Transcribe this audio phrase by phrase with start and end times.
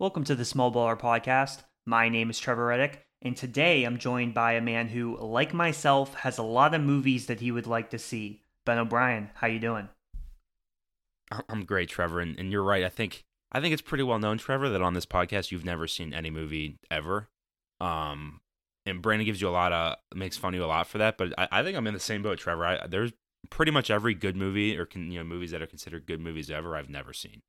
[0.00, 1.64] Welcome to the Small Baller Podcast.
[1.84, 6.14] My name is Trevor Reddick, and today I'm joined by a man who, like myself,
[6.14, 8.40] has a lot of movies that he would like to see.
[8.64, 9.90] Ben O'Brien, how you doing?
[11.50, 12.82] I'm great, Trevor, and, and you're right.
[12.82, 15.86] I think I think it's pretty well known, Trevor, that on this podcast you've never
[15.86, 17.28] seen any movie ever.
[17.78, 18.40] Um,
[18.86, 21.18] and Brandon gives you a lot of makes fun of you a lot for that,
[21.18, 22.64] but I, I think I'm in the same boat, Trevor.
[22.64, 23.12] I, there's
[23.50, 26.50] pretty much every good movie or con, you know movies that are considered good movies
[26.50, 27.42] ever I've never seen.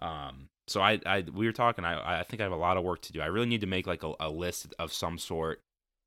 [0.00, 1.84] Um, so I, I we were talking.
[1.84, 3.20] I I think I have a lot of work to do.
[3.20, 5.60] I really need to make like a, a list of some sort,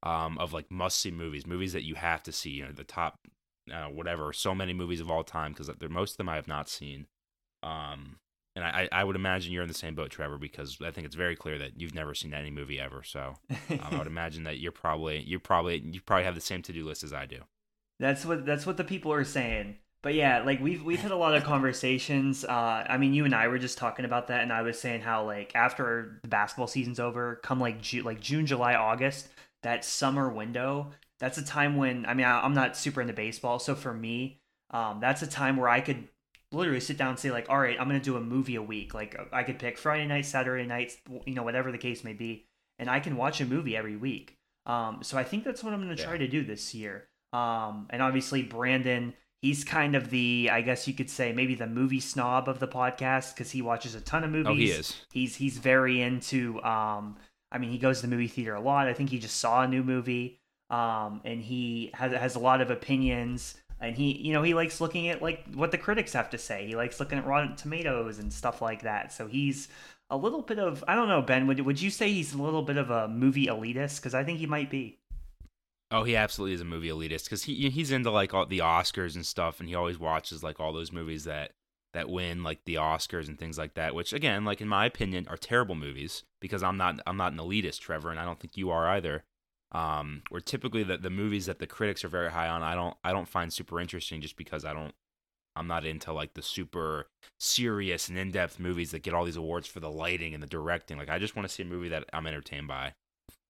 [0.04, 2.52] um, of like must see movies, movies that you have to see.
[2.52, 3.16] You know, the top,
[3.74, 6.70] uh, whatever, so many movies of all time because most of them I have not
[6.70, 7.08] seen.
[7.64, 8.18] Um,
[8.56, 11.16] and I, I would imagine you're in the same boat, Trevor, because I think it's
[11.16, 13.02] very clear that you've never seen any movie ever.
[13.02, 13.36] So
[13.70, 16.74] um, I would imagine that you're probably you probably you probably have the same to
[16.74, 17.40] do list as I do.
[18.00, 19.78] That's what that's what the people are saying.
[20.04, 22.44] But yeah, like we've we've had a lot of conversations.
[22.44, 25.02] Uh, I mean, you and I were just talking about that, and I was saying
[25.02, 29.28] how like after the basketball season's over, come like June, like June, July, August,
[29.62, 33.60] that summer window, that's a time when I mean I, am not super into baseball,
[33.60, 34.40] so for me,
[34.72, 36.08] um, that's a time where I could
[36.52, 38.96] literally sit down and say like, all right, I'm gonna do a movie a week.
[38.96, 42.48] Like I could pick Friday night, Saturday nights, you know, whatever the case may be,
[42.80, 44.36] and I can watch a movie every week.
[44.66, 46.20] Um, so I think that's what I'm gonna try yeah.
[46.20, 47.08] to do this year.
[47.34, 51.68] Um, and obviously Brandon he's kind of the I guess you could say maybe the
[51.68, 54.50] movie snob of the podcast because he watches a ton of movies.
[54.50, 54.96] Oh, he is.
[55.12, 56.62] He's he's very into.
[56.64, 57.18] Um,
[57.52, 58.88] I mean, he goes to the movie theater a lot.
[58.88, 60.40] I think he just saw a new movie.
[60.70, 63.56] Um, and he has has a lot of opinions.
[63.82, 66.68] And he, you know, he likes looking at like what the critics have to say.
[66.68, 69.12] He likes looking at Rotten Tomatoes and stuff like that.
[69.12, 69.68] So he's
[70.10, 71.48] a little bit of I don't know, Ben.
[71.48, 73.98] Would would you say he's a little bit of a movie elitist?
[73.98, 75.00] Because I think he might be.
[75.92, 79.16] Oh, he absolutely is a movie elitist because he he's into like all the Oscars
[79.16, 81.52] and stuff, and he always watches like all those movies that
[81.94, 83.94] that win like the Oscars and things like that.
[83.94, 87.40] Which again, like in my opinion, are terrible movies because I'm not I'm not an
[87.40, 89.24] elitist, Trevor, and I don't think you are either.
[89.74, 92.96] Um, where typically the the movies that the critics are very high on, I don't
[93.04, 94.94] I don't find super interesting just because I don't
[95.58, 97.08] I'm not into like the super
[97.40, 100.48] serious and in depth movies that get all these awards for the lighting and the
[100.48, 100.98] directing.
[100.98, 102.94] Like I just want to see a movie that I'm entertained by.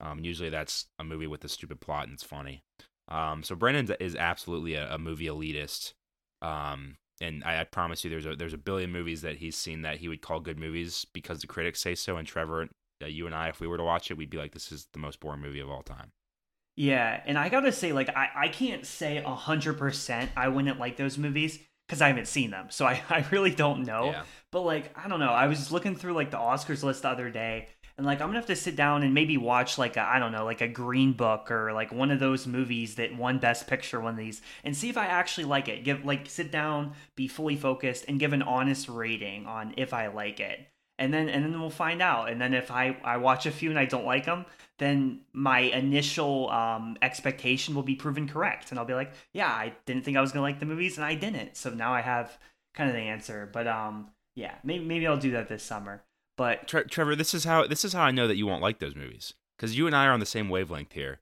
[0.02, 2.64] Um, usually that's a movie with a stupid plot and it's funny.
[3.08, 5.94] Um, so Brennan is absolutely a, a movie elitist.
[6.42, 9.84] Um, and I, I, promise you, there's a there's a billion movies that he's seen
[9.84, 12.18] that he would call good movies because the critics say so.
[12.18, 12.68] And Trevor,
[13.04, 14.88] uh, you and I, if we were to watch it, we'd be like, this is
[14.94, 16.12] the most boring movie of all time.
[16.76, 20.80] Yeah, and I gotta say, like, I, I can't say a hundred percent I wouldn't
[20.80, 24.06] like those movies because I haven't seen them, so I, I really don't know.
[24.06, 24.24] Yeah.
[24.52, 25.32] But like, I don't know.
[25.32, 28.40] I was looking through like the Oscars list the other day, and like I'm gonna
[28.40, 31.52] have to sit down and maybe watch like I don't know like a Green Book
[31.52, 34.90] or like one of those movies that won Best Picture one of these and see
[34.90, 35.84] if I actually like it.
[35.84, 40.08] Give like sit down, be fully focused, and give an honest rating on if I
[40.08, 40.68] like it.
[40.98, 42.30] And then and then we'll find out.
[42.30, 44.46] And then if I I watch a few and I don't like them,
[44.78, 49.74] then my initial um, expectation will be proven correct, and I'll be like, yeah, I
[49.86, 51.56] didn't think I was gonna like the movies, and I didn't.
[51.56, 52.38] So now I have
[52.74, 53.50] kind of the answer.
[53.52, 56.04] But um, yeah, maybe maybe I'll do that this summer.
[56.42, 58.80] But Tre- Trevor, this is how this is how I know that you won't like
[58.80, 61.20] those movies because you and I are on the same wavelength here.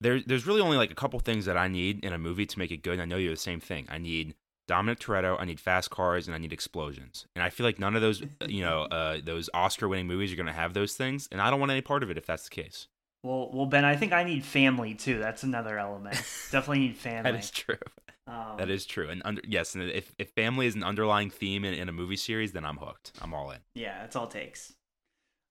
[0.00, 2.58] There, there's really only like a couple things that I need in a movie to
[2.60, 2.92] make it good.
[2.92, 3.88] And I know you're the same thing.
[3.90, 4.36] I need
[4.68, 7.26] Dominic Toretto, I need fast cars, and I need explosions.
[7.34, 10.46] And I feel like none of those, you know, uh, those Oscar-winning movies are going
[10.46, 11.28] to have those things.
[11.32, 12.86] And I don't want any part of it if that's the case.
[13.24, 15.18] Well, well, Ben, I think I need family too.
[15.18, 16.14] That's another element.
[16.52, 17.32] Definitely need family.
[17.32, 17.78] that is true.
[18.26, 19.08] Um, that is true.
[19.08, 22.16] And under, yes, and if, if family is an underlying theme in, in a movie
[22.16, 23.12] series, then I'm hooked.
[23.20, 23.58] I'm all in.
[23.74, 24.72] Yeah, that's all it takes.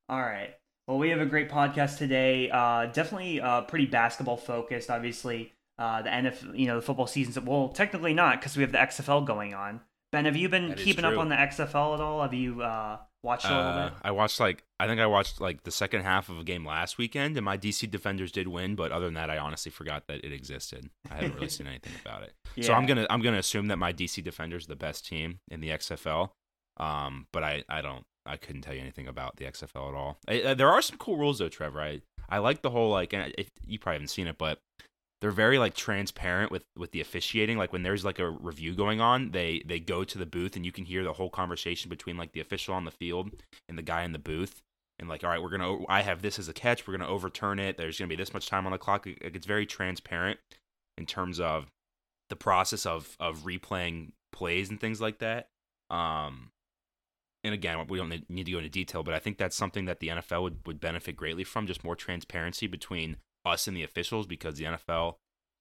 [0.09, 0.55] All right.
[0.87, 2.49] Well, we have a great podcast today.
[2.49, 4.89] Uh, definitely uh, pretty basketball focused.
[4.89, 7.39] Obviously, uh, the NFL, you know, the football seasons.
[7.39, 9.81] Well, technically not because we have the XFL going on.
[10.11, 12.21] Ben, have you been keeping up on the XFL at all?
[12.21, 13.93] Have you uh, watched a little bit?
[13.93, 16.65] Uh, I watched like I think I watched like the second half of a game
[16.65, 18.75] last weekend, and my DC Defenders did win.
[18.75, 20.89] But other than that, I honestly forgot that it existed.
[21.09, 22.33] I haven't really seen anything about it.
[22.55, 22.63] Yeah.
[22.67, 25.61] So I'm gonna I'm gonna assume that my DC Defenders are the best team in
[25.61, 26.31] the XFL.
[26.77, 30.17] Um, but I I don't I couldn't tell you anything about the XFL at all.
[30.27, 31.81] I, uh, there are some cool rules though, Trevor.
[31.81, 34.59] I I like the whole like, and if you probably haven't seen it, but
[35.21, 37.57] they're very like transparent with with the officiating.
[37.57, 40.65] Like when there's like a review going on they they go to the booth and
[40.65, 43.31] you can hear the whole conversation between like the official on the field
[43.69, 44.61] and the guy in the booth
[44.99, 46.87] and like all right we're gonna i have this as a catch.
[46.87, 47.77] We're gonna overturn it.
[47.77, 49.05] There's gonna be this much time on the clock.
[49.05, 50.39] It's very transparent
[50.97, 51.71] in terms of
[52.29, 55.49] the process of of replaying plays and things like that.
[55.89, 56.51] Um
[57.43, 59.99] and again we don't need to go into detail but i think that's something that
[59.99, 64.27] the nfl would, would benefit greatly from just more transparency between us and the officials
[64.27, 65.15] because the NFL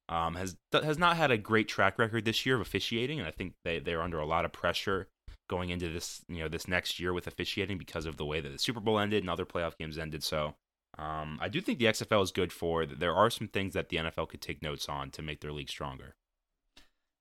[0.09, 3.31] um, has has not had a great track record this year of officiating, and I
[3.31, 5.09] think they they're under a lot of pressure
[5.49, 8.49] going into this you know this next year with officiating because of the way that
[8.51, 10.23] the Super Bowl ended and other playoff games ended.
[10.23, 10.55] So
[10.99, 12.85] um, I do think the XFL is good for.
[12.85, 15.71] There are some things that the NFL could take notes on to make their league
[15.71, 16.15] stronger.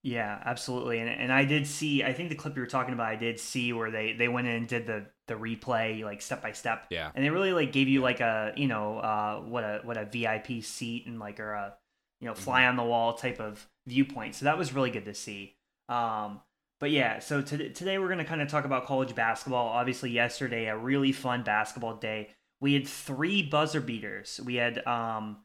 [0.01, 0.99] Yeah, absolutely.
[0.99, 2.03] And and I did see.
[2.03, 4.47] I think the clip you were talking about, I did see where they they went
[4.47, 6.85] in and did the the replay like step by step.
[6.89, 7.11] Yeah.
[7.13, 10.05] And they really like gave you like a you know uh what a what a
[10.05, 11.73] VIP seat and like or a
[12.21, 12.69] you know fly mm-hmm.
[12.69, 14.35] on the wall type of viewpoint.
[14.35, 15.55] So that was really good to see.
[15.89, 16.41] Um,
[16.79, 19.67] but yeah, so t- today we're going to kind of talk about college basketball.
[19.67, 22.29] Obviously, yesterday a really fun basketball day.
[22.61, 24.39] We had three buzzer beaters.
[24.45, 25.37] We had um,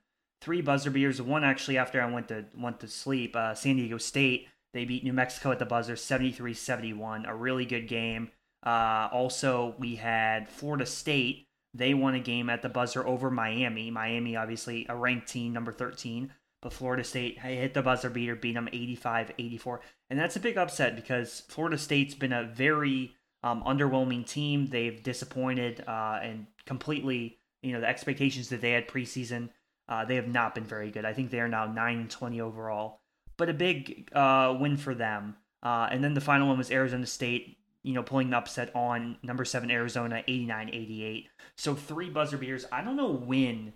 [0.44, 1.23] three buzzer beaters.
[1.23, 3.35] One actually after I went to went to sleep.
[3.35, 7.29] Uh, San Diego State they beat New Mexico at the buzzer 73-71.
[7.29, 8.32] A really good game.
[8.67, 11.46] Uh, also, we had Florida State.
[11.73, 13.93] They won a game at the buzzer over Miami.
[13.93, 16.32] Miami, obviously, a ranked team, number 13
[16.64, 19.82] but Florida State hit the buzzer beater, beat them 85 84.
[20.08, 24.69] And that's a big upset because Florida State's been a very um, underwhelming team.
[24.69, 29.50] They've disappointed uh, and completely, you know, the expectations that they had preseason,
[29.88, 31.04] uh, they have not been very good.
[31.04, 33.00] I think they are now 9 and 20 overall,
[33.36, 35.36] but a big uh, win for them.
[35.62, 39.16] Uh, and then the final one was Arizona State, you know, pulling the upset on
[39.22, 41.28] number seven Arizona 89 88.
[41.56, 42.66] So three buzzer beaters.
[42.70, 43.75] I don't know when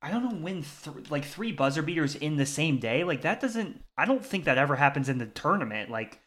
[0.00, 3.04] I don't know when th- like three buzzer beaters in the same day.
[3.04, 3.82] Like that doesn't.
[3.96, 5.90] I don't think that ever happens in the tournament.
[5.90, 6.20] Like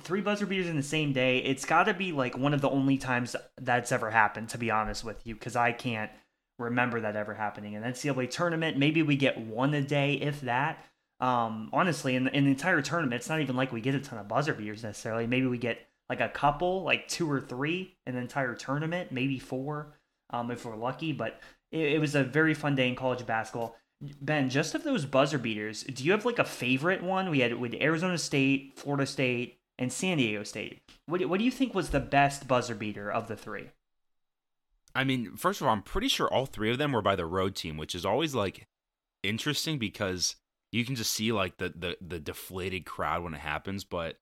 [0.00, 1.38] three buzzer beaters in the same day.
[1.38, 4.48] It's got to be like one of the only times that's ever happened.
[4.50, 6.10] To be honest with you, because I can't
[6.58, 7.74] remember that ever happening.
[7.74, 10.84] In NCAA tournament, maybe we get one a day, if that.
[11.20, 14.00] Um, honestly, in the, in the entire tournament, it's not even like we get a
[14.00, 15.26] ton of buzzer beaters necessarily.
[15.26, 15.78] Maybe we get
[16.08, 19.98] like a couple, like two or three in the entire tournament, maybe four,
[20.30, 21.12] um, if we're lucky.
[21.12, 21.40] But
[21.72, 23.76] it, it was a very fun day in college basketball.
[24.20, 27.30] Ben, just of those buzzer beaters, do you have like a favorite one?
[27.30, 30.82] We had with Arizona State, Florida State, and San Diego State.
[31.06, 33.70] What what do you think was the best buzzer beater of the three?
[34.94, 37.26] I mean, first of all, I'm pretty sure all three of them were by the
[37.26, 38.66] road team, which is always like
[39.22, 40.36] interesting because
[40.72, 43.84] you can just see like the the the deflated crowd when it happens.
[43.84, 44.16] But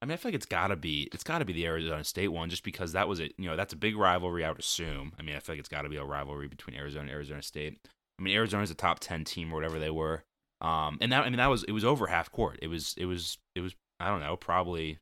[0.00, 2.50] I mean, I feel like it's gotta be it's gotta be the Arizona State one,
[2.50, 4.44] just because that was a you know that's a big rivalry.
[4.44, 5.12] I would assume.
[5.18, 7.42] I mean, I feel like it's got to be a rivalry between Arizona and Arizona
[7.42, 7.78] State.
[8.18, 10.24] I mean, Arizona's a top ten team or whatever they were.
[10.60, 12.58] Um, and that I mean that was it was over half court.
[12.62, 14.98] It was it was it was I don't know probably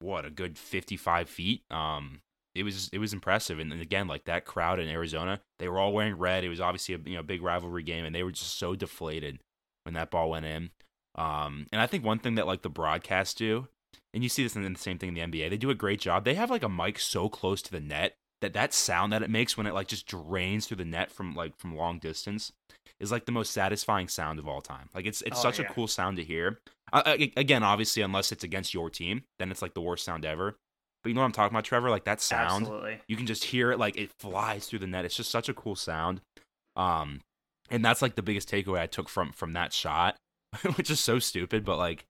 [0.00, 1.62] what a good fifty five feet.
[1.70, 2.20] Um,
[2.54, 3.58] it was it was impressive.
[3.58, 6.44] And then again, like that crowd in Arizona, they were all wearing red.
[6.44, 9.38] It was obviously a you know big rivalry game, and they were just so deflated
[9.84, 10.70] when that ball went in.
[11.16, 13.68] Um, and I think one thing that like the broadcast do
[14.12, 15.50] and you see this in the same thing in the NBA.
[15.50, 16.24] They do a great job.
[16.24, 19.30] They have like a mic so close to the net that that sound that it
[19.30, 22.52] makes when it like just drains through the net from like from long distance
[22.98, 24.88] is like the most satisfying sound of all time.
[24.94, 25.66] Like it's it's oh, such yeah.
[25.66, 26.60] a cool sound to hear.
[26.92, 30.56] Uh, again, obviously, unless it's against your team, then it's like the worst sound ever.
[31.02, 31.90] But you know what I'm talking about, Trevor?
[31.90, 33.00] Like that sound, Absolutely.
[33.08, 35.04] you can just hear it like it flies through the net.
[35.04, 36.20] It's just such a cool sound.
[36.76, 37.20] Um,
[37.70, 40.16] and that's like the biggest takeaway I took from from that shot,
[40.76, 42.04] which is so stupid, but like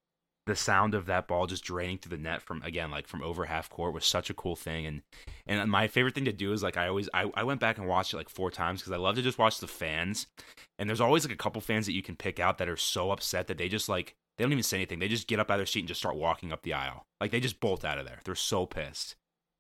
[0.47, 3.45] the sound of that ball just draining through the net from again like from over
[3.45, 5.03] half court was such a cool thing and
[5.47, 7.87] and my favorite thing to do is like i always i, I went back and
[7.87, 10.27] watched it like four times because i love to just watch the fans
[10.79, 13.11] and there's always like a couple fans that you can pick out that are so
[13.11, 15.55] upset that they just like they don't even say anything they just get up out
[15.55, 17.99] of their seat and just start walking up the aisle like they just bolt out
[17.99, 19.17] of there they're so pissed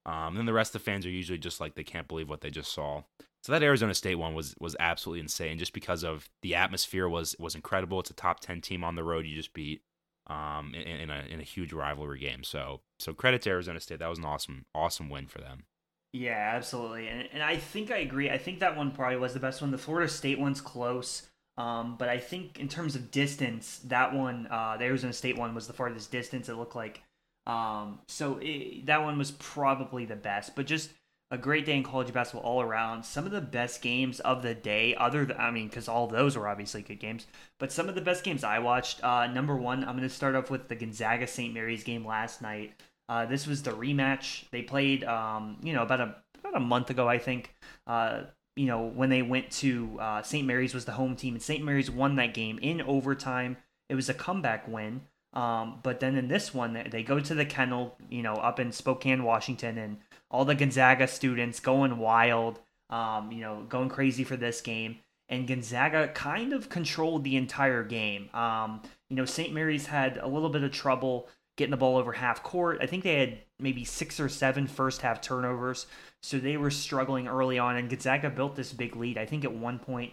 [0.07, 2.29] um and then the rest of the fans are usually just like they can't believe
[2.29, 3.03] what they just saw
[3.43, 7.35] so that Arizona State one was was absolutely insane just because of the atmosphere was
[7.39, 8.01] was incredible.
[8.01, 9.83] It's a top 10 team on the road you just beat
[10.27, 12.45] um, in, in, a in a huge rivalry game.
[12.45, 13.99] So so credit to Arizona State.
[13.99, 15.65] That was an awesome awesome win for them.
[16.13, 18.31] Yeah, absolutely, and and I think I agree.
[18.31, 19.71] I think that one probably was the best one.
[19.71, 21.30] The Florida State one's close.
[21.59, 25.55] Um, but I think in terms of distance, that one, uh, the Arizona State one,
[25.55, 26.49] was the farthest distance.
[26.49, 27.03] It looked like,
[27.47, 30.57] um, so it, that one was probably the best.
[30.57, 30.91] But just
[31.31, 33.05] a great day in college basketball all around.
[33.05, 36.37] Some of the best games of the day, other than, I mean, because all those
[36.37, 37.27] were obviously good games,
[37.59, 39.03] but some of the best games I watched.
[39.05, 41.55] Uh, number one, I'm going to start off with the Gonzaga St.
[41.55, 42.73] Mary's game last night.
[43.09, 44.49] Uh, this was the rematch.
[44.51, 47.55] They played, um, you know, about a about a month ago, I think.
[47.87, 48.23] Uh,
[48.61, 50.47] you know, when they went to uh, St.
[50.47, 51.65] Mary's was the home team, and St.
[51.65, 53.57] Mary's won that game in overtime.
[53.89, 55.01] It was a comeback win.
[55.33, 58.71] Um, but then in this one, they go to the kennel, you know, up in
[58.71, 59.97] Spokane, Washington, and
[60.31, 64.99] all the Gonzaga students going wild, um, you know, going crazy for this game.
[65.31, 68.29] And Gonzaga kind of controlled the entire game.
[68.35, 69.55] Um, you know, St.
[69.55, 72.77] Mary's had a little bit of trouble getting the ball over half court.
[72.83, 75.87] I think they had maybe six or seven first half turnovers.
[76.23, 79.19] So they were struggling early on, and Gonzaga built this big lead.
[79.19, 80.13] I think at one point,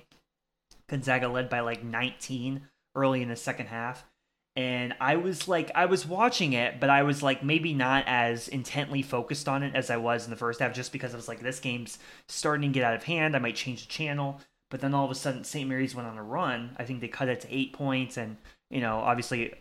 [0.89, 2.61] Gonzaga led by like 19
[2.95, 4.05] early in the second half.
[4.55, 8.47] and I was like, I was watching it, but I was like, maybe not as
[8.47, 11.27] intently focused on it as I was in the first half, just because I was
[11.27, 13.35] like, this game's starting to get out of hand.
[13.35, 14.41] I might change the channel.
[14.71, 15.69] But then all of a sudden, St.
[15.69, 16.75] Mary's went on a run.
[16.77, 18.37] I think they cut it to eight points, and
[18.69, 19.53] you know, obviously,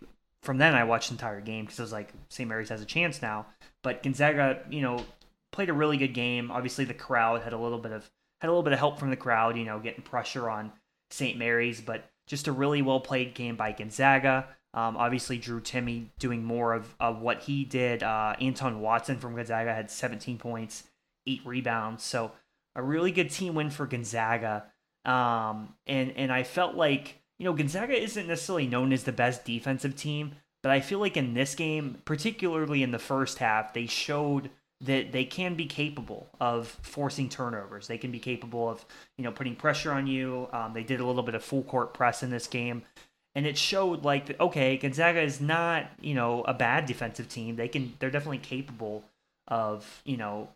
[0.43, 2.49] from then I watched the entire game because I was like, St.
[2.49, 3.47] Mary's has a chance now.
[3.87, 5.07] But Gonzaga, you know,
[5.53, 6.51] played a really good game.
[6.51, 9.11] Obviously, the crowd had a little bit of had a little bit of help from
[9.11, 10.73] the crowd, you know, getting pressure on
[11.13, 11.39] St.
[11.39, 14.49] Mary's, but just a really well played game by Gonzaga.
[14.75, 18.03] Um, obviously, Drew Timme doing more of, of what he did.
[18.03, 20.83] Uh, Anton Watson from Gonzaga had 17 points,
[21.25, 22.03] eight rebounds.
[22.03, 22.33] So
[22.75, 24.65] a really good team win for Gonzaga.
[25.05, 29.45] Um, and and I felt like you know Gonzaga isn't necessarily known as the best
[29.45, 30.33] defensive team,
[30.63, 34.51] but I feel like in this game, particularly in the first half, they showed
[34.83, 37.87] that they can be capable of forcing turnovers.
[37.87, 38.85] They can be capable of
[39.17, 40.49] you know putting pressure on you.
[40.53, 42.83] Um, they did a little bit of full court press in this game
[43.37, 47.55] and it showed like okay, Gonzaga is not you know a bad defensive team.
[47.55, 49.05] They can they're definitely capable
[49.47, 50.49] of you know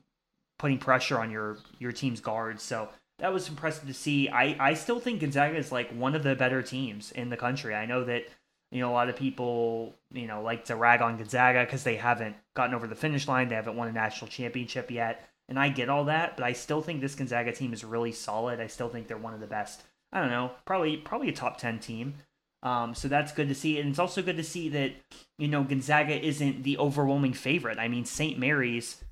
[0.59, 2.63] putting pressure on your your team's guards.
[2.65, 2.89] So
[3.19, 4.31] that was impressive to see.
[4.31, 7.75] I I still think Gonzaga is like one of the better teams in the country.
[7.75, 8.25] I know that
[8.71, 11.97] you know a lot of people you know like to rag on Gonzaga because they
[11.97, 13.49] haven't gotten over the finish line.
[13.49, 15.27] They haven't won a national championship yet.
[15.49, 18.61] And I get all that, but I still think this Gonzaga team is really solid.
[18.61, 19.83] I still think they're one of the best.
[20.13, 22.15] I don't know, probably probably a top 10 team.
[22.63, 23.79] Um, so that's good to see.
[23.79, 24.93] And it's also good to see that,
[25.39, 27.79] you know, Gonzaga isn't the overwhelming favorite.
[27.79, 28.39] I mean, St.
[28.39, 29.03] Mary's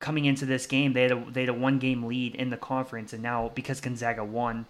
[0.00, 2.56] coming into this game, they had a, they had a one game lead in the
[2.56, 3.12] conference.
[3.12, 4.66] And now because Gonzaga won,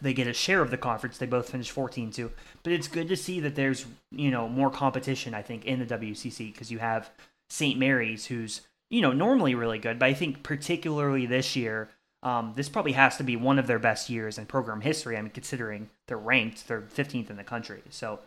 [0.00, 1.18] they get a share of the conference.
[1.18, 2.30] They both finished 14 2.
[2.62, 5.86] But it's good to see that there's, you know, more competition, I think, in the
[5.86, 7.10] WCC because you have
[7.48, 7.78] St.
[7.78, 9.98] Mary's, who's, you know, normally really good.
[9.98, 11.90] But I think particularly this year,
[12.22, 15.16] um, this probably has to be one of their best years in program history.
[15.16, 17.82] I mean, considering they're ranked, they're 15th in the country.
[17.90, 18.20] So,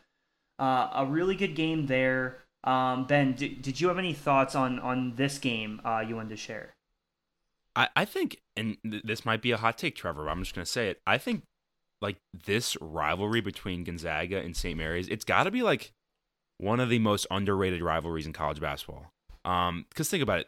[0.59, 2.37] uh, a really good game there.
[2.63, 6.29] Um, ben, did, did you have any thoughts on on this game uh, you wanted
[6.29, 6.75] to share?
[7.75, 10.23] I, I think, and th- this might be a hot take, Trevor.
[10.23, 11.01] But I'm just going to say it.
[11.05, 11.43] I think
[12.03, 14.77] like this rivalry between Gonzaga and St.
[14.77, 15.91] Mary's, it's got to be like
[16.59, 19.11] one of the most underrated rivalries in college basketball.
[19.45, 20.47] Um, because think about it,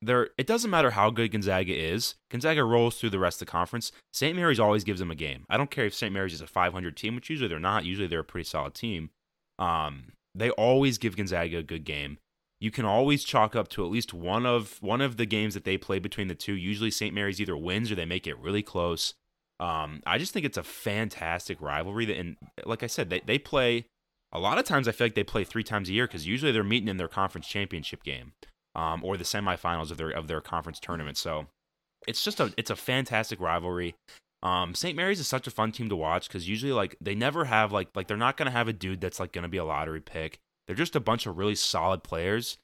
[0.00, 2.14] there it doesn't matter how good Gonzaga is.
[2.30, 3.90] Gonzaga rolls through the rest of the conference.
[4.12, 4.36] St.
[4.36, 5.44] Mary's always gives them a game.
[5.50, 6.12] I don't care if St.
[6.12, 7.84] Mary's is a 500 team, which usually they're not.
[7.84, 9.10] Usually they're a pretty solid team.
[9.58, 12.18] Um, they always give Gonzaga a good game.
[12.60, 15.64] You can always chalk up to at least one of one of the games that
[15.64, 16.54] they play between the two.
[16.54, 17.14] Usually St.
[17.14, 19.14] Mary's either wins or they make it really close.
[19.60, 22.04] Um, I just think it's a fantastic rivalry.
[22.06, 23.86] That, and like I said, they, they play
[24.32, 24.86] a lot of times.
[24.86, 27.08] I feel like they play three times a year because usually they're meeting in their
[27.08, 28.32] conference championship game
[28.74, 31.16] um, or the semifinals of their of their conference tournament.
[31.16, 31.46] So
[32.06, 33.94] it's just a it's a fantastic rivalry.
[34.42, 34.96] Um, St.
[34.96, 37.88] Mary's is such a fun team to watch because usually like they never have like
[37.96, 40.38] like they're not gonna have a dude that's like gonna be a lottery pick.
[40.66, 42.58] They're just a bunch of really solid players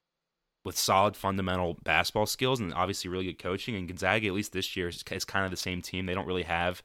[0.64, 3.74] with solid fundamental basketball skills and obviously really good coaching.
[3.74, 6.06] And Gonzaga, at least this year, is, is kind of the same team.
[6.06, 6.82] They don't really have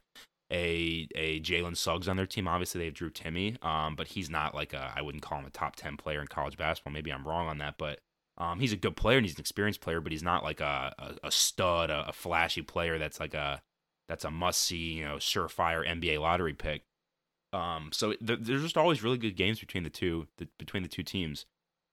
[0.52, 2.48] a a Jalen Suggs on their team.
[2.48, 5.46] Obviously, they have Drew Timme, um, but he's not like a I wouldn't call him
[5.46, 6.94] a top ten player in college basketball.
[6.94, 8.00] Maybe I'm wrong on that, but
[8.40, 10.94] um, he's a good player and he's an experienced player, but he's not like a,
[10.98, 13.62] a, a stud, a, a, flashy player that's like a
[14.08, 16.84] that's a must see, you know, surefire NBA lottery pick.
[17.52, 20.90] Um, so th- there's just always really good games between the two the, between the
[20.90, 21.46] two teams.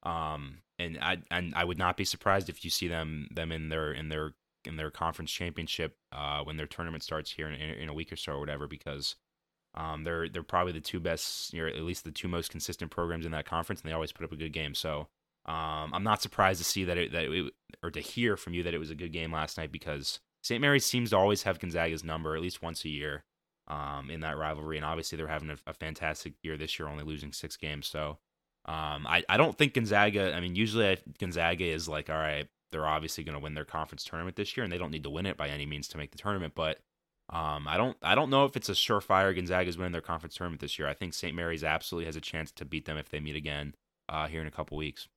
[0.06, 3.68] Um, and I and I would not be surprised if you see them them in
[3.70, 4.34] their in their
[4.64, 8.16] in their conference championship uh, when their tournament starts here in, in, a week or
[8.16, 9.14] so or whatever because
[9.75, 13.26] um, they're they're probably the two best, or at least the two most consistent programs
[13.26, 14.75] in that conference, and they always put up a good game.
[14.75, 15.08] So
[15.44, 18.62] um, I'm not surprised to see that it, that it, or to hear from you
[18.62, 20.60] that it was a good game last night because St.
[20.60, 23.25] Mary's seems to always have Gonzaga's number at least once a year
[23.68, 27.04] um, in that rivalry, and obviously they're having a, a, fantastic year this year, only
[27.04, 27.86] losing six games.
[27.86, 28.18] So
[28.66, 30.35] um, I I don't think Gonzaga.
[30.35, 33.64] I mean, usually I, Gonzaga is like, all right, they're obviously going to win their
[33.64, 35.99] conference tournament this year, and they don't need to win it by any means to
[35.99, 36.78] make the tournament, but.
[37.28, 40.61] Um, I don't I don't know if it's a surefire Gonzaga's winning their conference tournament
[40.61, 40.87] this year.
[40.87, 41.35] I think St.
[41.35, 43.75] Mary's absolutely has a chance to beat them if they meet again
[44.08, 45.08] uh, here in a couple weeks.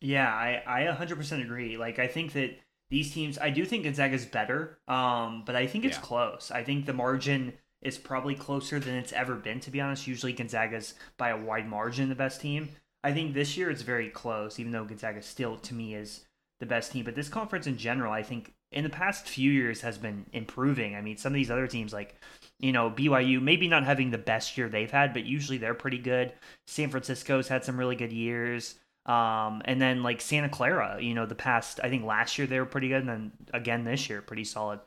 [0.00, 1.76] Yeah, I, I 100% agree.
[1.76, 2.58] Like, I think that
[2.90, 6.02] these teams, I do think Gonzaga's better, um, but I think it's yeah.
[6.02, 6.50] close.
[6.52, 10.06] I think the margin is probably closer than it's ever been, to be honest.
[10.06, 12.70] Usually Gonzaga's by a wide margin the best team.
[13.04, 16.24] I think this year it's very close, even though Gonzaga still, to me, is
[16.60, 17.04] the best team.
[17.04, 20.94] But this conference in general, I think in the past few years has been improving.
[20.94, 22.14] I mean, some of these other teams, like,
[22.60, 25.98] you know, BYU, maybe not having the best year they've had, but usually they're pretty
[25.98, 26.32] good.
[26.66, 28.76] San Francisco's had some really good years.
[29.04, 32.60] Um, and then like Santa Clara, you know, the past I think last year they
[32.60, 34.78] were pretty good, and then again this year pretty solid.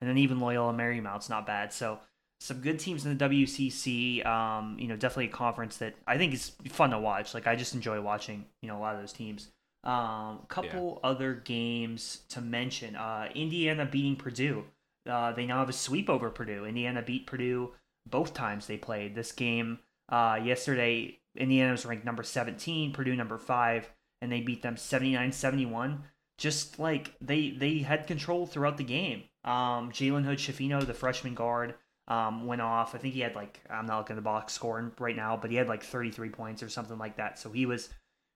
[0.00, 1.72] And then even Loyola Marymount's not bad.
[1.72, 1.98] So
[2.44, 4.24] some good teams in the WCC.
[4.26, 7.32] Um, you know, definitely a conference that I think is fun to watch.
[7.32, 8.44] Like I just enjoy watching.
[8.60, 9.48] You know, a lot of those teams.
[9.82, 11.08] A um, couple yeah.
[11.08, 12.96] other games to mention.
[12.96, 14.64] Uh, Indiana beating Purdue.
[15.08, 16.66] Uh, they now have a sweep over Purdue.
[16.66, 17.72] Indiana beat Purdue
[18.06, 19.14] both times they played.
[19.14, 19.78] This game
[20.10, 25.32] uh, yesterday, Indiana was ranked number 17, Purdue number 5, and they beat them 79
[25.32, 26.04] 71.
[26.36, 29.22] Just like they they had control throughout the game.
[29.44, 31.74] Um, Jalen Hood Schifino, the freshman guard,
[32.08, 32.94] um, went off.
[32.94, 35.50] I think he had like, I'm not looking at the box scoring right now, but
[35.50, 37.38] he had like 33 points or something like that.
[37.38, 37.88] So he was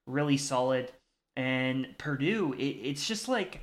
[0.06, 0.92] really solid.
[1.36, 3.60] And Purdue, it, it's just like,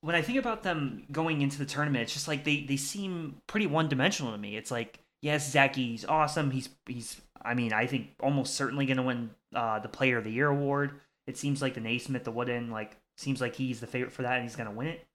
[0.00, 3.36] when I think about them going into the tournament, it's just like they, they seem
[3.46, 4.56] pretty one dimensional to me.
[4.56, 6.50] It's like, yes, Zach Edey's awesome.
[6.50, 10.24] He's he's I mean, I think almost certainly going to win uh, the Player of
[10.24, 11.00] the Year award.
[11.26, 14.34] It seems like the Naismith, the Wooden, like seems like he's the favorite for that,
[14.34, 15.06] and he's going to win it.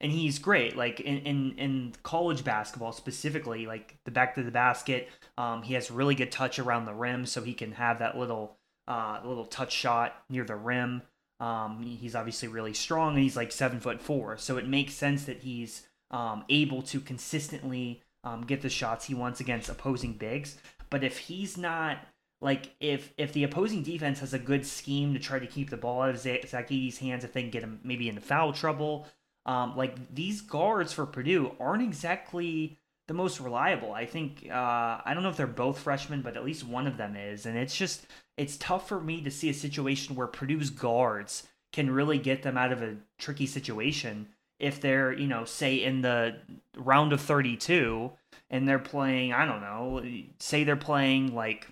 [0.00, 4.50] And he's great, like in, in in college basketball specifically, like the back to the
[4.50, 5.08] basket.
[5.38, 8.58] Um, he has really good touch around the rim, so he can have that little
[8.86, 11.02] uh, little touch shot near the rim.
[11.40, 15.24] Um, he's obviously really strong, and he's like seven foot four, so it makes sense
[15.24, 20.58] that he's um, able to consistently um, get the shots he wants against opposing bigs.
[20.90, 21.98] But if he's not
[22.40, 25.76] like if if the opposing defense has a good scheme to try to keep the
[25.76, 29.06] ball out of Edey's hands, if they can get him maybe in foul trouble,
[29.46, 33.92] um, like these guards for Purdue aren't exactly the most reliable.
[33.92, 36.96] I think uh, I don't know if they're both freshmen, but at least one of
[36.96, 40.70] them is, and it's just it's tough for me to see a situation where Purdue's
[40.70, 45.76] guards can really get them out of a tricky situation if they're, you know, say
[45.76, 46.36] in the
[46.76, 48.10] round of 32
[48.50, 50.02] and they're playing, I don't know,
[50.38, 51.68] say they're playing like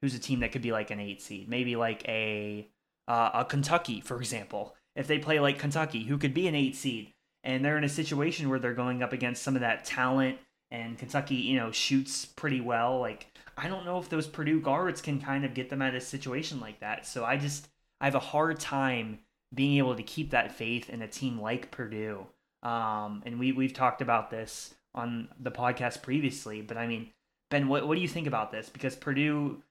[0.00, 2.68] who's a team that could be like an 8 seed, maybe like a
[3.06, 4.74] uh, a Kentucky, for example.
[4.98, 7.14] If they play like Kentucky, who could be an 8 seed,
[7.44, 10.38] and they're in a situation where they're going up against some of that talent
[10.70, 13.26] and Kentucky, you know, shoots pretty well, like
[13.56, 16.00] I don't know if those Purdue guards can kind of get them out of a
[16.00, 17.06] situation like that.
[17.06, 17.68] So I just
[18.00, 19.20] I have a hard time
[19.54, 22.26] being able to keep that faith in a team like Purdue.
[22.62, 27.10] Um, and we we've talked about this on the podcast previously, but I mean,
[27.50, 28.68] Ben, what what do you think about this?
[28.68, 29.62] Because Purdue,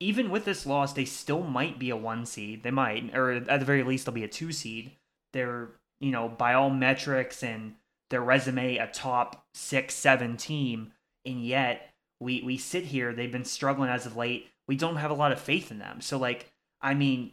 [0.00, 2.62] even with this loss, they still might be a one seed.
[2.62, 4.92] They might, or at the very least, they'll be a two seed.
[5.32, 5.68] They're
[6.00, 7.74] you know by all metrics and
[8.10, 10.92] their resume a top six seven team,
[11.24, 13.12] and yet we we sit here.
[13.12, 14.48] They've been struggling as of late.
[14.66, 16.00] We don't have a lot of faith in them.
[16.00, 17.32] So like, I mean,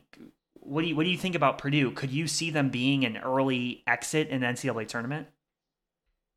[0.54, 1.92] what do you what do you think about Purdue?
[1.92, 5.28] Could you see them being an early exit in the NCAA tournament?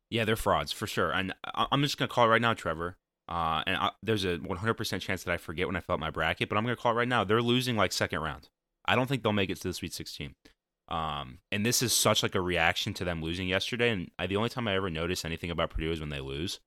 [0.09, 1.11] Yeah, they're frauds for sure.
[1.11, 2.97] And I'm just gonna call it right now, Trevor.
[3.29, 6.09] Uh, and I, there's a 100% chance that I forget when I fill out my
[6.09, 7.23] bracket, but I'm gonna call it right now.
[7.23, 8.49] They're losing like second round.
[8.85, 10.33] I don't think they'll make it to the Sweet 16.
[10.87, 13.91] Um, and this is such like a reaction to them losing yesterday.
[13.91, 16.59] And I, the only time I ever notice anything about Purdue is when they lose.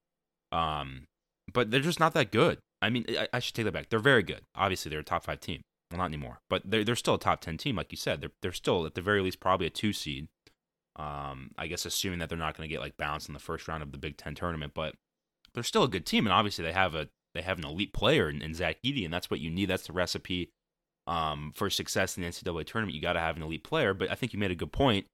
[0.53, 1.07] Um,
[1.53, 2.59] but they're just not that good.
[2.81, 3.89] I mean, I, I should take that back.
[3.91, 4.43] They're very good.
[4.55, 5.63] Obviously, they're a top five team.
[5.91, 8.21] Well, not anymore, but they're they're still a top ten team, like you said.
[8.21, 10.29] They're they're still at the very least probably a two seed.
[10.97, 13.69] Um, I guess assuming that they're not going to get like bounced in the first
[13.69, 14.95] round of the Big Ten tournament, but
[15.55, 18.29] they're still a good team, and obviously they have a they have an elite player
[18.29, 19.67] in, in Zach Edey, and that's what you need.
[19.67, 20.51] That's the recipe
[21.07, 22.95] um, for success in the NCAA tournament.
[22.95, 23.95] You got to have an elite player.
[23.95, 25.07] But I think you made a good point.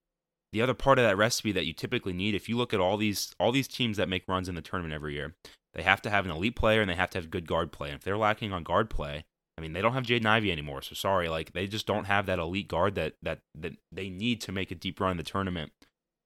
[0.52, 2.96] The other part of that recipe that you typically need, if you look at all
[2.96, 5.34] these all these teams that make runs in the tournament every year,
[5.74, 7.90] they have to have an elite player and they have to have good guard play.
[7.90, 9.24] And if they're lacking on guard play,
[9.58, 11.28] I mean, they don't have Jaden Ivey anymore, so sorry.
[11.28, 14.70] Like they just don't have that elite guard that that that they need to make
[14.70, 15.72] a deep run in the tournament.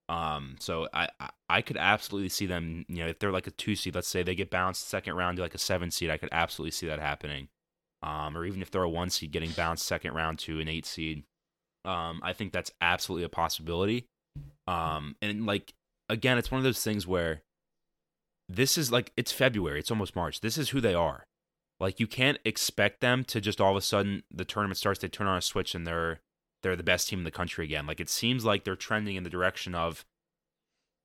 [0.08, 1.08] Um, so I
[1.48, 2.84] I could absolutely see them.
[2.88, 5.36] You know, if they're like a two seed, let's say they get bounced second round
[5.36, 7.48] to like a seven seed, I could absolutely see that happening.
[8.02, 10.86] Um, or even if they're a one seed, getting bounced second round to an eight
[10.86, 11.24] seed.
[11.84, 14.06] Um, I think that's absolutely a possibility.
[14.66, 15.72] Um, and like
[16.08, 17.42] again, it's one of those things where
[18.48, 20.40] this is like it's February, it's almost March.
[20.40, 21.24] This is who they are.
[21.80, 25.08] Like you can't expect them to just all of a sudden the tournament starts, they
[25.08, 26.20] turn on a switch and they're
[26.62, 27.86] they're the best team in the country again.
[27.86, 30.04] Like it seems like they're trending in the direction of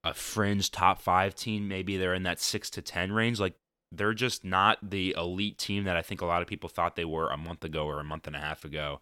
[0.04, 1.68] a fringe top five team.
[1.68, 3.40] Maybe they're in that six to ten range.
[3.40, 3.56] Like
[3.92, 7.06] they're just not the elite team that I think a lot of people thought they
[7.06, 9.02] were a month ago or a month and a half ago.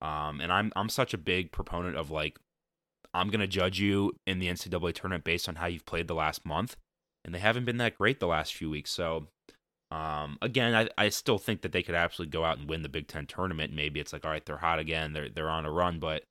[0.00, 2.38] Um, and I'm I'm such a big proponent of like
[3.14, 6.44] I'm gonna judge you in the NCAA tournament based on how you've played the last
[6.44, 6.76] month,
[7.24, 8.90] and they haven't been that great the last few weeks.
[8.90, 9.28] So
[9.90, 12.88] um, again, I, I still think that they could absolutely go out and win the
[12.88, 13.72] Big Ten tournament.
[13.72, 16.24] Maybe it's like, all right, they're hot again, they're they're on a run, but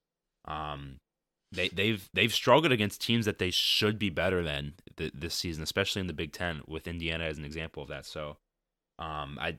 [0.45, 0.97] um,
[1.51, 5.63] they they've they've struggled against teams that they should be better than th- this season,
[5.63, 8.05] especially in the Big Ten, with Indiana as an example of that.
[8.05, 8.37] So,
[8.99, 9.57] um, I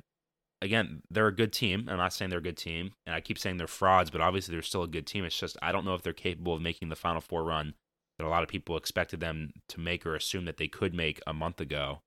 [0.61, 1.89] again, they're a good team.
[1.89, 4.53] I'm not saying they're a good team, and I keep saying they're frauds, but obviously
[4.53, 5.25] they're still a good team.
[5.25, 7.75] It's just I don't know if they're capable of making the Final Four run
[8.19, 11.21] that a lot of people expected them to make or assume that they could make
[11.27, 12.01] a month ago.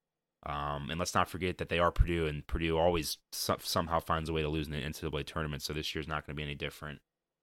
[0.46, 4.30] Um, and let's not forget that they are Purdue, and Purdue always so- somehow finds
[4.30, 5.62] a way to lose in the NCAA tournament.
[5.62, 7.00] So this year's not going to be any different.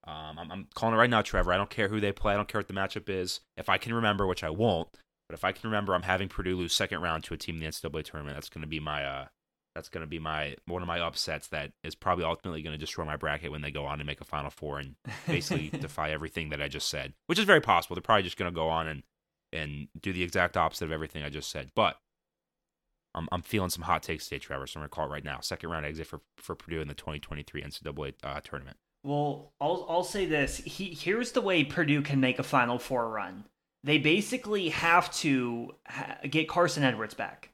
[0.07, 1.53] Um, I'm, I'm, calling it right now, Trevor.
[1.53, 2.33] I don't care who they play.
[2.33, 3.41] I don't care what the matchup is.
[3.57, 4.89] If I can remember, which I won't,
[5.29, 7.61] but if I can remember, I'm having Purdue lose second round to a team in
[7.61, 8.37] the NCAA tournament.
[8.37, 9.27] That's going to be my uh,
[9.75, 12.79] that's going to be my one of my upsets that is probably ultimately going to
[12.79, 14.95] destroy my bracket when they go on to make a Final Four and
[15.27, 17.97] basically defy everything that I just said, which is very possible.
[17.97, 19.03] They're probably just going to go on and
[19.53, 21.71] and do the exact opposite of everything I just said.
[21.75, 21.97] But
[23.17, 24.67] I'm I'm feeling some hot takes today, Trevor.
[24.67, 25.41] So I'm going to call it right now.
[25.41, 28.77] Second round exit for for Purdue in the 2023 NCAA uh, tournament.
[29.03, 30.59] Well, I'll I'll say this.
[30.59, 33.45] He, here's the way Purdue can make a Final Four run.
[33.83, 37.51] They basically have to ha- get Carson Edwards back.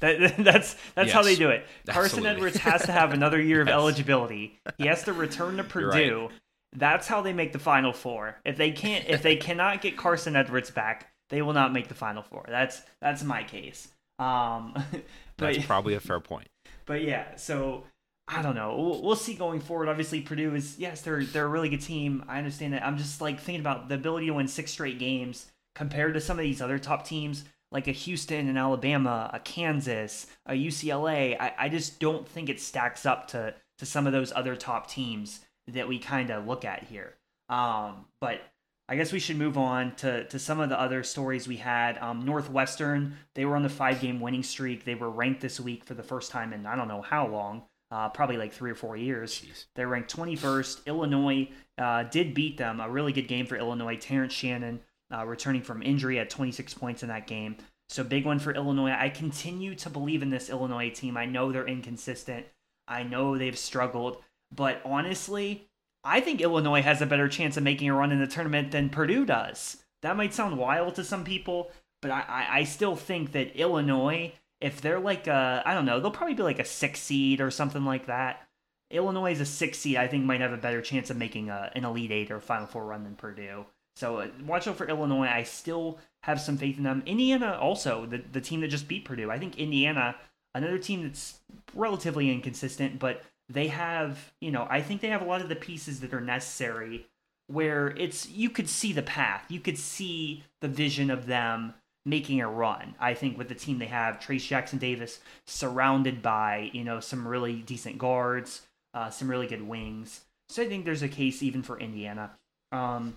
[0.00, 1.66] That, that's that's yes, how they do it.
[1.86, 2.30] Carson absolutely.
[2.30, 4.58] Edwards has to have another year of eligibility.
[4.78, 6.28] He has to return to Purdue.
[6.30, 6.38] Right.
[6.76, 8.40] That's how they make the Final Four.
[8.44, 11.94] If they can't, if they cannot get Carson Edwards back, they will not make the
[11.94, 12.46] Final Four.
[12.48, 13.88] That's that's my case.
[14.18, 14.72] Um,
[15.36, 16.48] but, that's probably a fair point.
[16.86, 17.84] But yeah, so
[18.28, 18.76] I don't know.
[18.76, 19.88] We'll, we'll, see going forward.
[19.88, 22.22] Obviously, Purdue is yes, they're they're a really good team.
[22.28, 22.84] I understand that.
[22.84, 26.38] I'm just like thinking about the ability to win six straight games compared to some
[26.38, 31.36] of these other top teams like a Houston and Alabama, a Kansas, a UCLA.
[31.40, 34.88] I, I just don't think it stacks up to to some of those other top
[34.88, 37.14] teams that we kind of look at here.
[37.48, 38.40] Um, but
[38.88, 41.96] I guess we should move on to, to some of the other stories we had.
[41.98, 44.84] Um, Northwestern, they were on the five game winning streak.
[44.84, 47.62] They were ranked this week for the first time in I don't know how long,
[47.90, 49.32] uh, probably like three or four years.
[49.32, 49.64] Jeez.
[49.74, 50.84] They're ranked 21st.
[50.86, 52.80] Illinois uh, did beat them.
[52.80, 53.96] A really good game for Illinois.
[53.96, 54.80] Terrence Shannon
[55.12, 57.56] uh, returning from injury at 26 points in that game.
[57.88, 58.92] So big one for Illinois.
[58.92, 61.16] I continue to believe in this Illinois team.
[61.16, 62.46] I know they're inconsistent.
[62.86, 64.22] I know they've struggled,
[64.54, 65.68] but honestly,
[66.04, 68.90] I think Illinois has a better chance of making a run in the tournament than
[68.90, 69.78] Purdue does.
[70.02, 71.70] That might sound wild to some people,
[72.02, 76.10] but I, I, still think that Illinois, if they're like a, I don't know, they'll
[76.10, 78.46] probably be like a six seed or something like that.
[78.90, 79.96] Illinois is a six seed.
[79.96, 82.66] I think might have a better chance of making a, an Elite Eight or Final
[82.66, 83.64] Four run than Purdue.
[83.96, 85.26] So uh, watch out for Illinois.
[85.26, 87.02] I still have some faith in them.
[87.06, 89.30] Indiana also, the, the team that just beat Purdue.
[89.30, 90.16] I think Indiana,
[90.54, 91.40] another team that's
[91.74, 95.56] relatively inconsistent, but they have, you know, I think they have a lot of the
[95.56, 97.06] pieces that are necessary
[97.46, 99.44] where it's you could see the path.
[99.48, 101.74] You could see the vision of them
[102.06, 102.94] making a run.
[103.00, 107.26] I think with the team they have, Trayce Jackson Davis surrounded by, you know, some
[107.26, 110.24] really decent guards, uh, some really good wings.
[110.48, 112.32] So I think there's a case even for Indiana.
[112.72, 113.16] Um,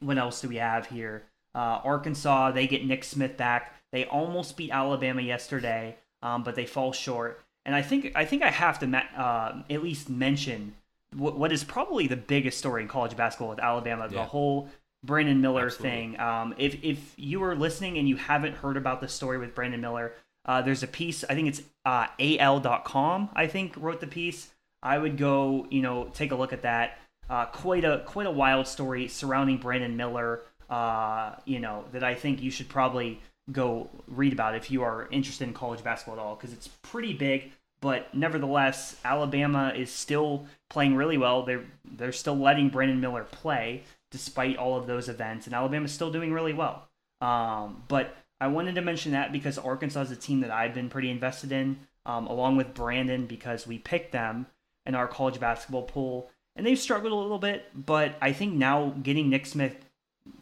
[0.00, 1.24] what else do we have here?
[1.54, 3.74] Uh, Arkansas, they get Nick Smith back.
[3.92, 7.44] They almost beat Alabama yesterday, um, but they fall short.
[7.66, 10.74] And I think I think I have to uh, at least mention
[11.16, 14.18] what, what is probably the biggest story in college basketball with Alabama, yeah.
[14.18, 14.68] the whole
[15.02, 15.90] Brandon Miller Absolutely.
[15.90, 16.20] thing.
[16.20, 19.80] Um, if if you are listening and you haven't heard about the story with Brandon
[19.80, 20.12] Miller,
[20.46, 21.24] uh, there's a piece.
[21.24, 23.30] I think it's uh, al.com.
[23.34, 24.50] I think wrote the piece.
[24.82, 26.98] I would go, you know, take a look at that.
[27.28, 30.42] Uh, quite a quite a wild story surrounding Brandon Miller.
[30.68, 33.20] Uh, you know that I think you should probably
[33.52, 37.12] go read about if you are interested in college basketball at all because it's pretty
[37.12, 37.52] big.
[37.80, 41.42] But nevertheless, Alabama is still playing really well.
[41.42, 46.10] They're they're still letting Brandon Miller play despite all of those events, and Alabama's still
[46.10, 46.88] doing really well.
[47.20, 50.88] Um, but I wanted to mention that because Arkansas is a team that I've been
[50.88, 54.46] pretty invested in, um, along with Brandon because we picked them
[54.86, 57.66] in our college basketball pool and they've struggled a little bit.
[57.74, 59.76] But I think now getting Nick Smith,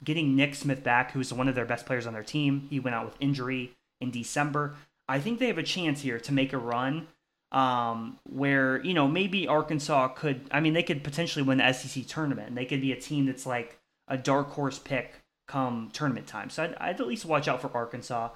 [0.04, 2.94] getting Nick Smith back, who's one of their best players on their team, he went
[2.94, 4.74] out with injury in December.
[5.08, 7.08] I think they have a chance here to make a run
[7.50, 10.42] um, where you know maybe Arkansas could.
[10.50, 12.48] I mean, they could potentially win the SEC tournament.
[12.48, 16.50] And they could be a team that's like a dark horse pick come tournament time.
[16.50, 18.30] So I'd, I'd at least watch out for Arkansas.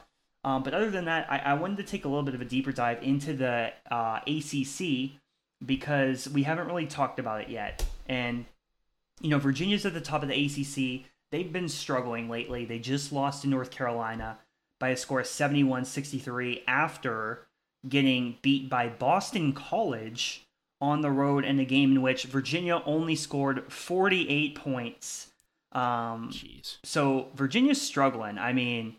[0.44, 2.44] Um, but other than that, I, I, wanted to take a little bit of a
[2.44, 5.18] deeper dive into the uh, ACC
[5.64, 7.84] because we haven't really talked about it yet.
[8.08, 8.44] And,
[9.20, 11.06] you know, Virginia's at the top of the ACC.
[11.30, 12.64] They've been struggling lately.
[12.64, 14.38] They just lost to North Carolina
[14.78, 17.46] by a score of 71 63 after
[17.88, 20.46] getting beat by Boston College
[20.80, 25.28] on the road in a game in which Virginia only scored 48 points.
[25.72, 26.78] Um, Jeez.
[26.84, 28.38] So Virginia's struggling.
[28.38, 28.96] I mean,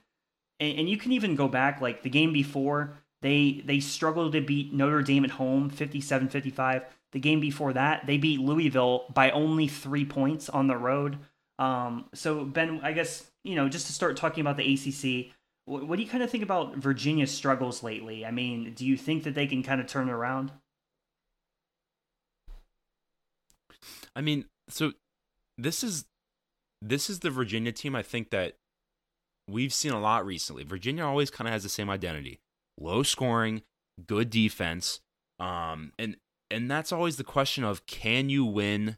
[0.60, 4.42] and, and you can even go back, like the game before, they they struggled to
[4.42, 6.84] beat Notre Dame at home 57-55.
[7.14, 11.18] The game before that, they beat Louisville by only 3 points on the road.
[11.60, 15.34] Um, so Ben, I guess, you know, just to start talking about the ACC,
[15.66, 18.26] what, what do you kind of think about Virginia's struggles lately?
[18.26, 20.52] I mean, do you think that they can kind of turn it around?
[24.16, 24.94] I mean, so
[25.58, 26.06] this is
[26.82, 28.56] this is the Virginia team I think that
[29.48, 30.64] we've seen a lot recently.
[30.64, 32.40] Virginia always kind of has the same identity.
[32.80, 33.64] low scoring,
[34.06, 35.02] good defense.
[35.40, 36.18] Um, and
[36.50, 38.98] and that's always the question of can you win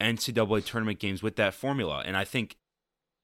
[0.00, 2.02] NCAA tournament games with that formula?
[2.04, 2.56] And I think,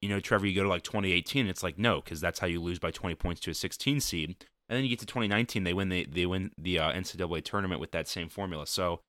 [0.00, 2.60] you know, Trevor, you go to like 2018, it's like no, because that's how you
[2.60, 4.36] lose by 20 points to a 16 seed.
[4.68, 7.80] And then you get to 2019, they win the they win the uh, NCAA tournament
[7.80, 8.66] with that same formula.
[8.66, 9.00] So,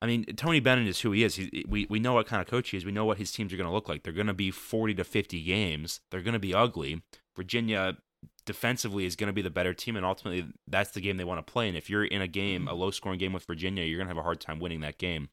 [0.00, 1.36] I mean, Tony Bennett is who he is.
[1.36, 2.84] He, we we know what kind of coach he is.
[2.84, 4.02] We know what his teams are going to look like.
[4.02, 6.00] They're going to be 40 to 50 games.
[6.10, 7.02] They're going to be ugly.
[7.36, 7.96] Virginia
[8.44, 11.44] defensively is going to be the better team, and ultimately that's the game they want
[11.44, 11.68] to play.
[11.68, 14.14] And if you're in a game, a low scoring game with Virginia, you're going to
[14.14, 15.28] have a hard time winning that game.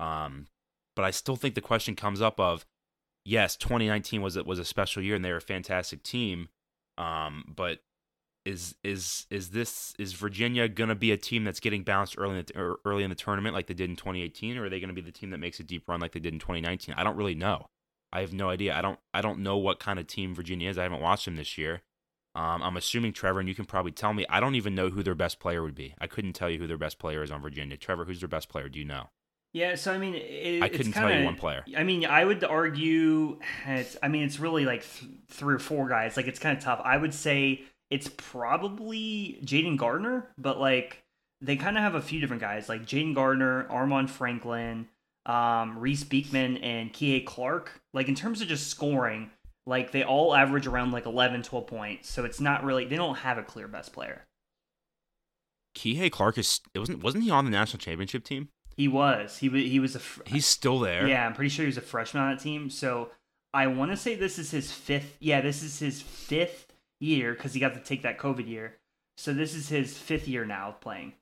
[0.00, 0.46] Um,
[0.96, 2.66] but I still think the question comes up of,
[3.24, 6.48] yes, 2019 was was a special year and they were a fantastic team.
[6.98, 7.80] Um, but
[8.44, 12.44] is is is this is Virginia gonna be a team that's getting bounced early in
[12.46, 15.02] the, early in the tournament like they did in 2018, or are they gonna be
[15.02, 16.94] the team that makes a deep run like they did in 2019?
[16.96, 17.66] I don't really know.
[18.12, 18.74] I have no idea.
[18.74, 20.78] I don't I don't know what kind of team Virginia is.
[20.78, 21.82] I haven't watched them this year.
[22.34, 24.24] Um, I'm assuming Trevor, and you can probably tell me.
[24.28, 25.94] I don't even know who their best player would be.
[26.00, 27.76] I couldn't tell you who their best player is on Virginia.
[27.76, 28.68] Trevor, who's their best player?
[28.68, 29.10] Do you know?
[29.52, 31.64] Yeah, so I mean, it, I couldn't kinda, tell you one player.
[31.76, 33.38] I mean, I would argue.
[33.66, 36.16] It's, I mean, it's really like th- three or four guys.
[36.16, 36.80] Like it's kind of tough.
[36.84, 41.02] I would say it's probably Jayden Gardner, but like
[41.40, 44.86] they kind of have a few different guys, like Jayden Gardner, Armaan Franklin,
[45.26, 47.80] um, Reece Beekman, and Kihei Clark.
[47.92, 49.30] Like in terms of just scoring,
[49.66, 52.08] like they all average around like 11, 12 points.
[52.08, 54.26] So it's not really they don't have a clear best player.
[55.76, 58.48] Kihei Clark is it wasn't wasn't he on the national championship team?
[58.76, 59.38] He was.
[59.38, 59.62] He was.
[59.62, 60.00] He was a.
[60.26, 61.06] He's still there.
[61.06, 62.70] Yeah, I'm pretty sure he was a freshman on that team.
[62.70, 63.10] So
[63.52, 65.16] I want to say this is his fifth.
[65.20, 68.76] Yeah, this is his fifth year because he got to take that COVID year.
[69.16, 71.14] So this is his fifth year now of playing.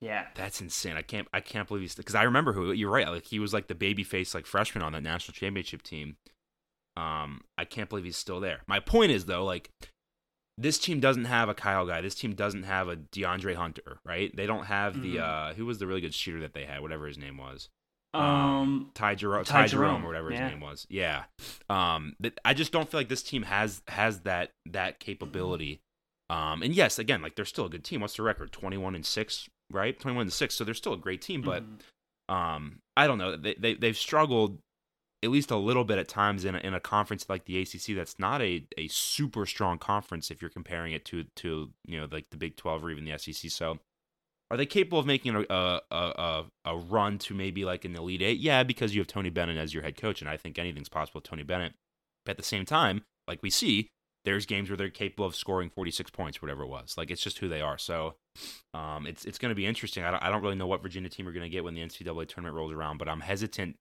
[0.00, 0.96] Yeah, that's insane.
[0.96, 1.26] I can't.
[1.34, 3.08] I can't believe he's because I remember who you're right.
[3.08, 6.16] Like he was like the baby face like freshman on that national championship team.
[6.96, 8.60] Um, I can't believe he's still there.
[8.66, 9.70] My point is though, like
[10.58, 12.00] this team doesn't have a Kyle Guy.
[12.00, 14.34] This team doesn't have a DeAndre Hunter, right?
[14.36, 15.12] They don't have mm-hmm.
[15.12, 17.68] the uh who was the really good shooter that they had, whatever his name was.
[18.12, 20.86] Um, um Ty, Jerome, Ty, Ty Jerome, Jerome, or whatever his name was.
[20.90, 21.24] Yeah.
[21.70, 25.80] Um, but I just don't feel like this team has has that that capability.
[26.30, 28.00] Um, and yes, again, like they're still a good team.
[28.00, 28.52] What's the record?
[28.52, 29.98] Twenty one and six, right?
[29.98, 30.56] Twenty one and six.
[30.56, 32.34] So they're still a great team, but mm-hmm.
[32.34, 33.36] um, I don't know.
[33.36, 34.58] They they they've struggled
[35.22, 37.96] at least a little bit at times in a, in a conference like the ACC
[37.96, 42.06] that's not a, a super strong conference if you're comparing it to to you know
[42.10, 43.50] like the Big 12 or even the SEC.
[43.50, 43.78] So
[44.50, 48.22] are they capable of making a a, a, a run to maybe like an Elite
[48.22, 48.38] Eight?
[48.38, 51.18] Yeah, because you have Tony Bennett as your head coach, and I think anything's possible
[51.18, 51.74] with Tony Bennett.
[52.24, 53.88] But at the same time, like we see,
[54.24, 56.94] there's games where they're capable of scoring 46 points, whatever it was.
[56.96, 57.78] Like it's just who they are.
[57.78, 58.14] So
[58.72, 60.04] um, it's it's going to be interesting.
[60.04, 61.82] I don't, I don't really know what Virginia team we're going to get when the
[61.82, 63.76] NCAA tournament rolls around, but I'm hesitant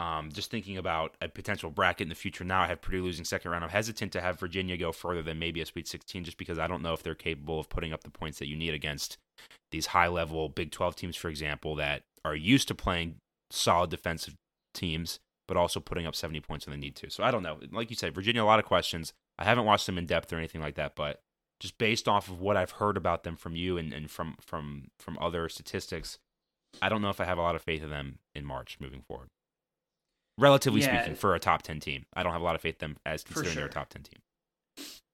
[0.00, 3.26] um, just thinking about a potential bracket in the future now, I have Purdue losing
[3.26, 3.62] second round.
[3.62, 6.66] I'm hesitant to have Virginia go further than maybe a Sweet 16 just because I
[6.66, 9.18] don't know if they're capable of putting up the points that you need against
[9.72, 13.16] these high level Big 12 teams, for example, that are used to playing
[13.50, 14.36] solid defensive
[14.72, 17.10] teams, but also putting up 70 points when they need to.
[17.10, 17.58] So I don't know.
[17.70, 19.12] Like you said, Virginia, a lot of questions.
[19.38, 21.20] I haven't watched them in depth or anything like that, but
[21.60, 24.88] just based off of what I've heard about them from you and, and from, from,
[24.98, 26.18] from other statistics,
[26.80, 29.02] I don't know if I have a lot of faith in them in March moving
[29.02, 29.28] forward
[30.40, 31.02] relatively yeah.
[31.02, 32.06] speaking, for a top 10 team.
[32.14, 33.60] I don't have a lot of faith in them as considering sure.
[33.62, 34.20] they're a top 10 team.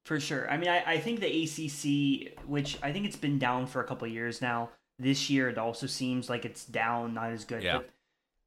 [0.04, 0.48] For sure.
[0.48, 3.84] I mean, I, I think the ACC, which I think it's been down for a
[3.84, 7.62] couple years now, this year it also seems like it's down, not as good.
[7.62, 7.78] Yeah.
[7.78, 7.90] But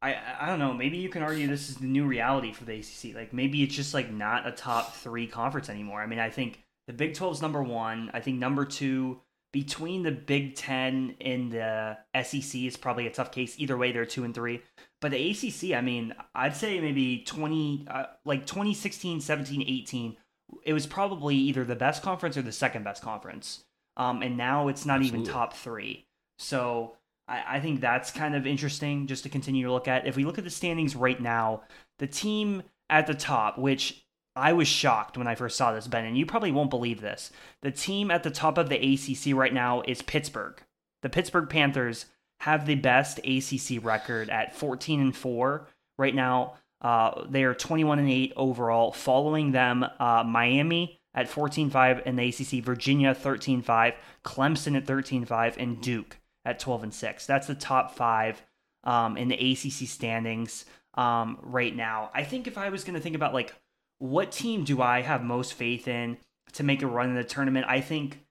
[0.02, 0.74] I, I don't know.
[0.74, 3.14] Maybe you can argue this is the new reality for the ACC.
[3.14, 6.02] Like maybe it's just like not a top three conference anymore.
[6.02, 8.10] I mean, I think the Big 12 is number one.
[8.14, 9.20] I think number two
[9.52, 13.60] between the Big Ten and the SEC is probably a tough case.
[13.60, 14.62] Either way, they're two and three.
[15.02, 20.18] But the ACC, I mean, I'd say maybe 20, uh, like 2016, 17, 18,
[20.66, 23.64] it was probably either the best conference or the second best conference.
[23.96, 25.22] Um, and now it's not Absolutely.
[25.22, 26.06] even top three.
[26.38, 30.08] So I, I think that's kind of interesting just to continue to look at.
[30.08, 31.64] If we look at the standings right now,
[32.00, 36.06] the team at the top, which I was shocked when I first saw this, Ben,
[36.06, 37.32] and you probably won't believe this.
[37.62, 40.62] The team at the top of the ACC right now is Pittsburgh.
[41.02, 42.06] The Pittsburgh Panthers
[42.40, 46.56] have the best ACC record at 14 and 4 right now.
[46.82, 48.92] Uh, they are 21 and 8 overall.
[48.92, 55.82] Following them, uh, Miami at 14-5 in the ACC, Virginia 13-5, Clemson at 13-5, and
[55.82, 57.26] Duke at 12 and 6.
[57.26, 58.42] That's the top five
[58.84, 62.10] um, in the ACC standings um, right now.
[62.14, 63.54] I think if I was going to think about like
[63.98, 66.18] what team do I have most faith in
[66.54, 68.24] to make a run in the tournament, I think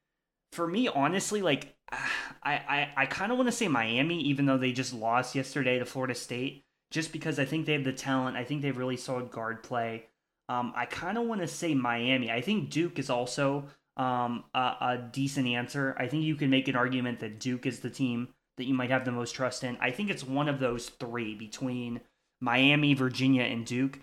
[0.52, 2.03] for me, honestly, like I
[2.42, 5.85] I, I kind of want to say Miami, even though they just lost yesterday to
[5.85, 8.37] Florida State, just because I think they have the talent.
[8.37, 10.07] I think they have really solid guard play.
[10.48, 12.31] Um, I kind of want to say Miami.
[12.31, 15.94] I think Duke is also um, a, a decent answer.
[15.98, 18.90] I think you can make an argument that Duke is the team that you might
[18.90, 19.77] have the most trust in.
[19.81, 22.01] I think it's one of those three between
[22.40, 24.01] Miami, Virginia, and Duke.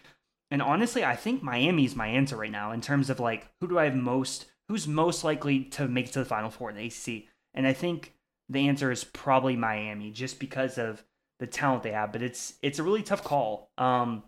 [0.51, 3.67] And honestly, I think Miami is my answer right now in terms of like who
[3.67, 6.75] do I have most, who's most likely to make it to the Final Four in
[6.75, 7.25] the ACC.
[7.55, 8.13] And I think
[8.49, 11.03] the answer is probably Miami, just because of
[11.39, 12.11] the talent they have.
[12.11, 13.71] But it's it's a really tough call.
[13.77, 14.23] Um,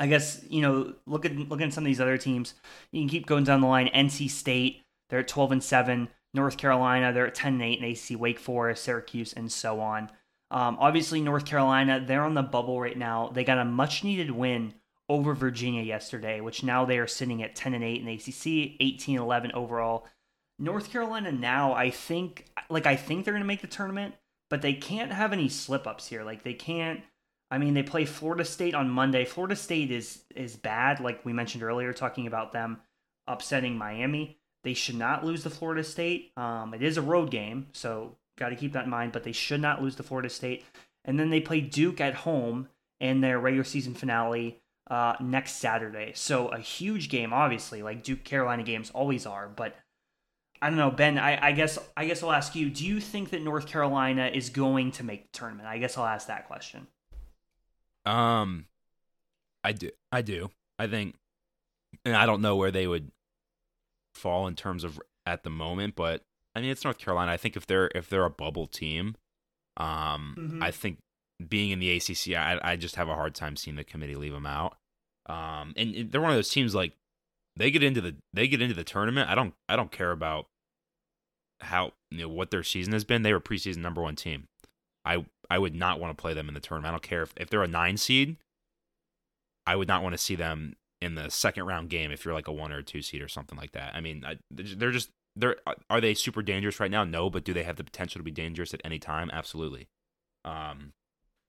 [0.00, 2.54] I guess you know look at look at some of these other teams.
[2.90, 3.88] You can keep going down the line.
[3.94, 6.08] NC State, they're at twelve and seven.
[6.34, 10.10] North Carolina, they're at ten and eight, and ACC Wake Forest, Syracuse, and so on.
[10.50, 13.30] Um, obviously, North Carolina, they're on the bubble right now.
[13.32, 14.74] They got a much needed win
[15.08, 19.18] over Virginia yesterday, which now they are sitting at 10 and 8 in ACC, 18
[19.18, 20.06] 11 overall.
[20.58, 24.14] North Carolina now, I think, like, I think they're going to make the tournament,
[24.50, 26.24] but they can't have any slip ups here.
[26.24, 27.00] Like, they can't.
[27.50, 29.24] I mean, they play Florida State on Monday.
[29.24, 32.80] Florida State is is bad, like we mentioned earlier, talking about them
[33.26, 34.38] upsetting Miami.
[34.64, 36.32] They should not lose to Florida State.
[36.36, 39.12] Um, it is a road game, so got to keep that in mind.
[39.12, 40.64] But they should not lose to Florida State.
[41.04, 42.68] And then they play Duke at home
[43.00, 46.12] in their regular season finale uh, next Saturday.
[46.14, 49.48] So a huge game, obviously, like Duke Carolina games always are.
[49.48, 49.76] But
[50.60, 51.18] I don't know, Ben.
[51.18, 54.50] I, I guess I guess I'll ask you: Do you think that North Carolina is
[54.50, 55.68] going to make the tournament?
[55.68, 56.86] I guess I'll ask that question.
[58.04, 58.66] Um,
[59.62, 59.90] I do.
[60.10, 60.50] I do.
[60.78, 61.16] I think,
[62.04, 63.10] and I don't know where they would
[64.14, 66.22] fall in terms of at the moment, but
[66.54, 67.32] I mean, it's North Carolina.
[67.32, 69.16] I think if they're if they're a bubble team,
[69.76, 70.62] um, mm-hmm.
[70.62, 70.98] I think
[71.46, 74.32] being in the ACC, I, I just have a hard time seeing the committee leave
[74.32, 74.76] them out.
[75.26, 76.94] Um, and they're one of those teams like
[77.58, 79.28] they get into the they get into the tournament.
[79.28, 80.46] I don't I don't care about
[81.60, 83.22] how you know what their season has been.
[83.22, 84.44] They were preseason number one team.
[85.04, 86.88] I I would not want to play them in the tournament.
[86.88, 88.36] I don't care if, if they're a nine seed.
[89.66, 92.48] I would not want to see them in the second round game if you're like
[92.48, 93.94] a one or a two seed or something like that.
[93.94, 95.56] I mean, I, they're just they're
[95.90, 97.04] are they super dangerous right now?
[97.04, 99.30] No, but do they have the potential to be dangerous at any time?
[99.32, 99.88] Absolutely.
[100.44, 100.92] Um,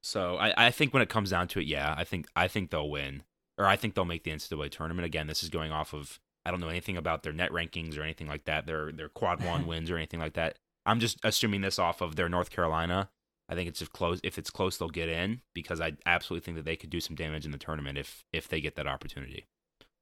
[0.01, 2.71] so I, I think when it comes down to it, yeah, I think I think
[2.71, 3.23] they'll win,
[3.59, 5.05] or I think they'll make the NCAA tournament.
[5.05, 8.01] Again, this is going off of I don't know anything about their net rankings or
[8.01, 8.65] anything like that.
[8.65, 10.57] Their their quad one wins or anything like that.
[10.85, 13.09] I'm just assuming this off of their North Carolina.
[13.49, 14.19] I think it's if close.
[14.23, 17.15] If it's close, they'll get in because I absolutely think that they could do some
[17.15, 19.45] damage in the tournament if if they get that opportunity.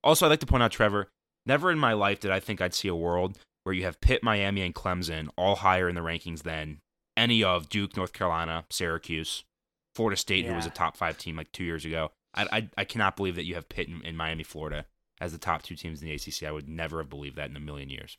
[0.03, 1.09] Also, I'd like to point out, Trevor,
[1.45, 4.23] never in my life did I think I'd see a world where you have Pitt,
[4.23, 6.79] Miami, and Clemson all higher in the rankings than
[7.17, 9.43] any of Duke, North Carolina, Syracuse,
[9.95, 10.51] Florida State, yeah.
[10.51, 12.11] who was a top five team like two years ago.
[12.37, 14.85] I, I, I cannot believe that you have Pitt and, Miami, Florida
[15.19, 16.43] as the top two teams in the ACC.
[16.43, 18.17] I would never have believed that in a million years.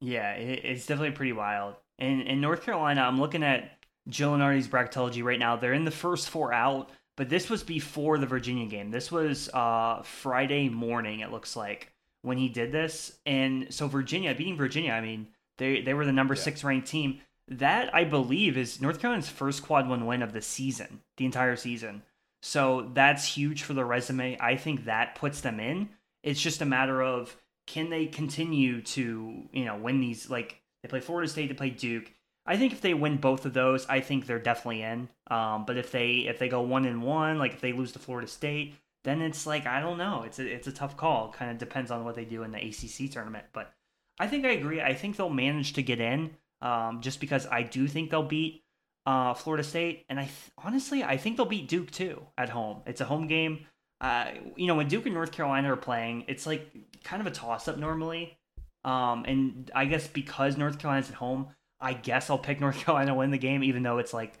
[0.00, 1.74] Yeah, it, it's definitely pretty wild.
[1.98, 5.56] And in North Carolina, I'm looking at Joe Lunardi's bracketology right now.
[5.56, 8.90] They're in the first four out, but this was before the Virginia game.
[8.90, 11.92] This was uh, Friday morning, it looks like
[12.22, 13.18] when he did this.
[13.26, 16.40] And so Virginia beating Virginia, I mean, they they were the number yeah.
[16.42, 17.20] six ranked team.
[17.48, 21.56] That I believe is North Carolina's first quad one win of the season, the entire
[21.56, 22.02] season.
[22.42, 24.38] So that's huge for the resume.
[24.40, 25.90] I think that puts them in.
[26.22, 30.88] It's just a matter of can they continue to, you know, win these like they
[30.88, 32.10] play Florida State, they play Duke.
[32.46, 35.08] I think if they win both of those, I think they're definitely in.
[35.30, 37.98] Um, but if they if they go one and one, like if they lose to
[37.98, 38.74] Florida State,
[39.04, 40.22] then it's like I don't know.
[40.24, 41.32] It's a it's a tough call.
[41.32, 43.46] Kind of depends on what they do in the ACC tournament.
[43.52, 43.72] But
[44.18, 44.80] I think I agree.
[44.80, 46.30] I think they'll manage to get in,
[46.62, 48.64] um, just because I do think they'll beat
[49.06, 52.82] uh, Florida State, and I th- honestly I think they'll beat Duke too at home.
[52.86, 53.66] It's a home game.
[54.00, 56.70] Uh, you know when Duke and North Carolina are playing, it's like
[57.04, 58.36] kind of a toss up normally.
[58.84, 61.48] Um, and I guess because North Carolina's at home,
[61.80, 64.34] I guess I'll pick North Carolina to win the game, even though it's like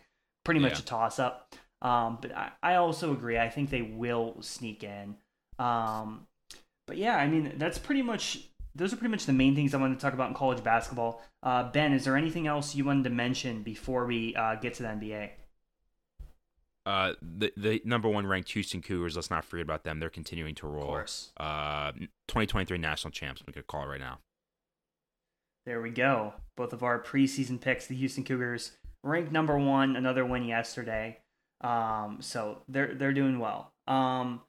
[0.44, 0.78] pretty much yeah.
[0.78, 1.54] a toss up.
[1.82, 3.38] Um, but I, I also agree.
[3.38, 5.16] I think they will sneak in.
[5.58, 6.26] Um,
[6.86, 9.78] but yeah, I mean that's pretty much those are pretty much the main things I
[9.78, 11.22] wanted to talk about in college basketball.
[11.42, 14.82] Uh, ben, is there anything else you wanted to mention before we uh, get to
[14.82, 15.30] the NBA?
[16.86, 19.14] Uh, the the number one ranked Houston Cougars.
[19.14, 20.00] Let's not forget about them.
[20.00, 20.84] They're continuing to roll.
[20.84, 21.32] Of course.
[21.36, 21.92] Uh,
[22.28, 23.42] 2023 national champs.
[23.46, 24.20] We could call it right now.
[25.66, 26.34] There we go.
[26.56, 29.94] Both of our preseason picks, the Houston Cougars, ranked number one.
[29.94, 31.18] Another win yesterday.
[31.60, 33.72] Um, so they're they're doing well.
[33.86, 34.40] Um,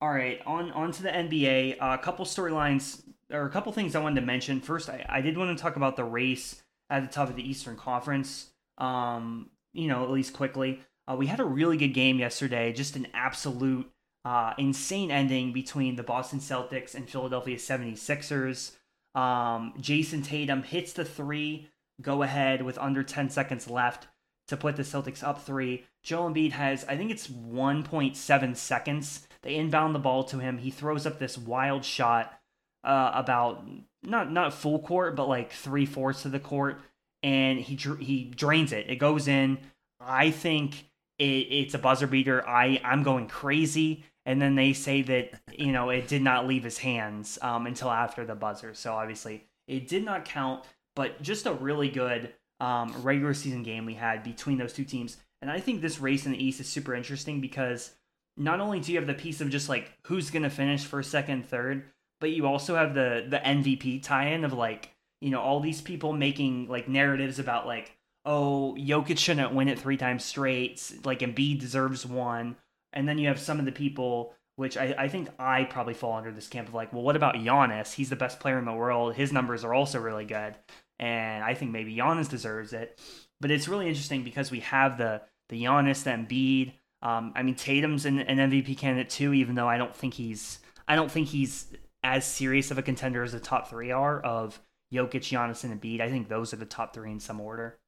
[0.00, 1.76] all right, on on to the NBA.
[1.80, 3.02] Uh, a couple storylines
[3.32, 4.60] or a couple things I wanted to mention.
[4.60, 7.48] First, I, I did want to talk about the race at the top of the
[7.48, 8.50] Eastern Conference.
[8.78, 10.80] Um, you know, at least quickly.
[11.06, 12.72] Uh, we had a really good game yesterday.
[12.72, 13.90] Just an absolute
[14.24, 18.72] uh, insane ending between the Boston Celtics and Philadelphia 76ers.
[19.14, 21.68] Um, Jayson Tatum hits the three,
[22.00, 24.06] go ahead with under 10 seconds left
[24.48, 25.84] to put the Celtics up three.
[26.02, 29.26] Joel Embiid has, I think it's 1.7 seconds.
[29.42, 30.58] They inbound the ball to him.
[30.58, 32.39] He throws up this wild shot.
[32.84, 33.64] Uh, about
[34.02, 36.80] not not full court, but like three fourths of the court,
[37.22, 38.88] and he he drains it.
[38.88, 39.58] It goes in.
[40.00, 42.46] I think it, it's a buzzer beater.
[42.48, 44.04] I I'm going crazy.
[44.26, 47.90] And then they say that you know it did not leave his hands um, until
[47.90, 48.74] after the buzzer.
[48.74, 50.64] So obviously it did not count.
[50.96, 55.16] But just a really good um, regular season game we had between those two teams.
[55.40, 57.92] And I think this race in the East is super interesting because
[58.36, 61.10] not only do you have the piece of just like who's going to finish first,
[61.10, 61.84] second, third,
[62.20, 64.90] but you also have the the MVP tie-in of like
[65.20, 69.78] you know all these people making like narratives about like oh Jokic shouldn't win it
[69.78, 72.56] three times straight, like Embiid deserves one,
[72.92, 76.18] and then you have some of the people which I, I think I probably fall
[76.18, 77.94] under this camp of like, well, what about Giannis?
[77.94, 79.14] He's the best player in the world.
[79.14, 80.54] His numbers are also really good,
[80.98, 83.00] and I think maybe Giannis deserves it.
[83.40, 86.74] But it's really interesting because we have the the Giannis, the Embiid.
[87.02, 90.58] Um, I mean, Tatum's an, an MVP candidate too, even though I don't think he's
[90.86, 91.66] I don't think he's
[92.02, 94.60] as serious of a contender as the top three are of
[94.92, 96.00] Jokic, Giannis, and Embiid.
[96.00, 97.78] I think those are the top three in some order.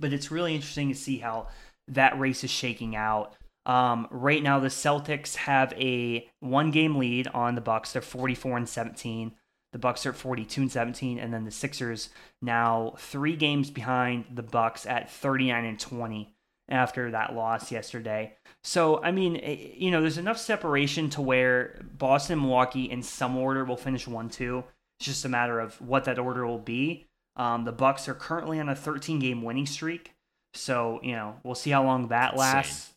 [0.00, 1.48] But it's really interesting to see how
[1.88, 3.34] that race is shaking out.
[3.66, 7.92] Um, right now, the Celtics have a one-game lead on the Bucks.
[7.92, 9.32] They're 44 and 17.
[9.72, 12.10] The Bucks are 42 and 17, and then the Sixers
[12.42, 16.33] now three games behind the Bucks at 39 and 20
[16.68, 18.34] after that loss yesterday.
[18.62, 23.36] So, I mean, eh, you know, there's enough separation to where Boston Milwaukee in some
[23.36, 24.64] order will finish 1 2.
[24.98, 27.06] It's just a matter of what that order will be.
[27.36, 30.14] Um, the Bucks are currently on a 13 game winning streak.
[30.54, 32.92] So, you know, we'll see how long that lasts.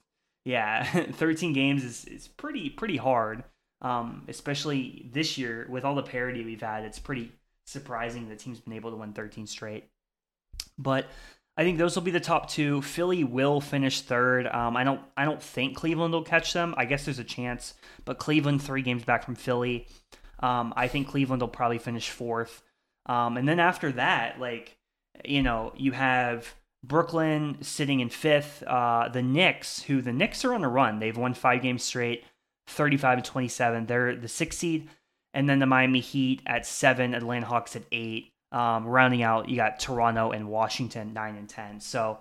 [0.45, 3.43] Yeah, 13 games is, is pretty pretty hard.
[3.81, 7.31] Um, especially this year with all the parity we've had, it's pretty
[7.65, 9.89] surprising the team's been able to win 13 straight.
[10.77, 11.07] But
[11.57, 12.83] I think those will be the top two.
[12.83, 14.45] Philly will finish third.
[14.47, 16.75] Um, I don't I don't think Cleveland will catch them.
[16.77, 17.73] I guess there's a chance,
[18.05, 19.87] but Cleveland three games back from Philly.
[20.39, 22.61] Um, I think Cleveland will probably finish fourth.
[23.07, 24.77] Um, and then after that, like
[25.25, 26.53] you know, you have
[26.83, 28.61] Brooklyn sitting in fifth.
[28.63, 30.99] Uh, the Knicks, who the Knicks are on a run.
[30.99, 32.23] They've won five games straight,
[32.67, 33.85] 35 and 27.
[33.87, 34.89] They're the sixth seed.
[35.33, 38.31] And then the Miami Heat at seven, Atlanta Hawks at eight.
[38.49, 41.81] Um, rounding out, you got Toronto and Washington nine and ten.
[41.81, 42.19] So,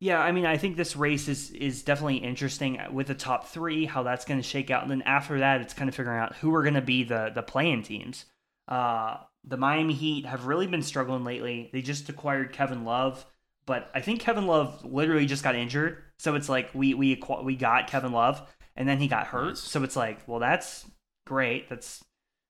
[0.00, 3.84] yeah, I mean, I think this race is is definitely interesting with the top three,
[3.84, 6.36] how that's going to shake out, and then after that, it's kind of figuring out
[6.36, 8.24] who are going to be the the play-in teams.
[8.66, 11.68] Uh, the Miami Heat have really been struggling lately.
[11.72, 13.26] They just acquired Kevin Love,
[13.66, 15.98] but I think Kevin Love literally just got injured.
[16.18, 18.40] So it's like we we we got Kevin Love,
[18.76, 19.58] and then he got hurt.
[19.58, 20.86] So it's like, well, that's
[21.26, 21.68] great.
[21.68, 22.02] That's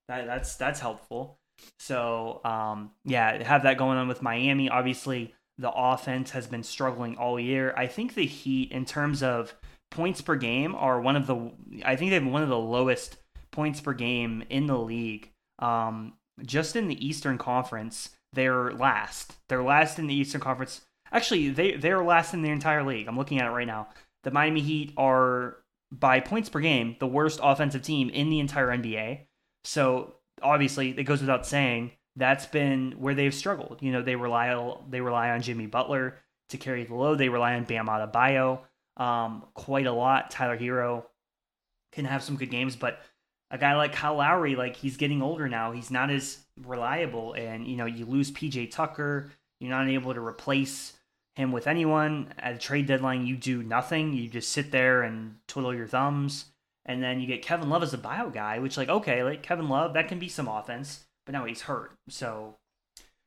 [0.07, 1.39] that, that's that's helpful.
[1.79, 4.69] So um, yeah, have that going on with Miami.
[4.69, 7.73] Obviously, the offense has been struggling all year.
[7.77, 9.53] I think the Heat, in terms of
[9.91, 11.51] points per game, are one of the.
[11.83, 13.17] I think they have one of the lowest
[13.51, 15.31] points per game in the league.
[15.59, 19.35] Um, just in the Eastern Conference, they're last.
[19.47, 20.81] They're last in the Eastern Conference.
[21.11, 23.07] Actually, they they're last in the entire league.
[23.07, 23.87] I'm looking at it right now.
[24.23, 25.57] The Miami Heat are
[25.91, 29.21] by points per game the worst offensive team in the entire NBA.
[29.63, 33.79] So obviously it goes without saying that's been where they've struggled.
[33.81, 36.15] You know, they rely they rely on Jimmy Butler
[36.49, 37.17] to carry the load.
[37.17, 38.59] They rely on Bam Adebayo
[38.97, 40.31] um, quite a lot.
[40.31, 41.03] Tyler Herro
[41.91, 42.99] can have some good games, but
[43.51, 45.71] a guy like Kyle Lowry, like he's getting older now.
[45.71, 49.31] He's not as reliable, and you know you lose PJ Tucker.
[49.59, 50.93] You're not able to replace
[51.35, 53.25] him with anyone at a trade deadline.
[53.25, 54.13] You do nothing.
[54.13, 56.45] You just sit there and twiddle your thumbs.
[56.85, 59.69] And then you get Kevin Love as a bio guy, which like okay, like Kevin
[59.69, 61.93] Love, that can be some offense, but now he's hurt.
[62.09, 62.55] So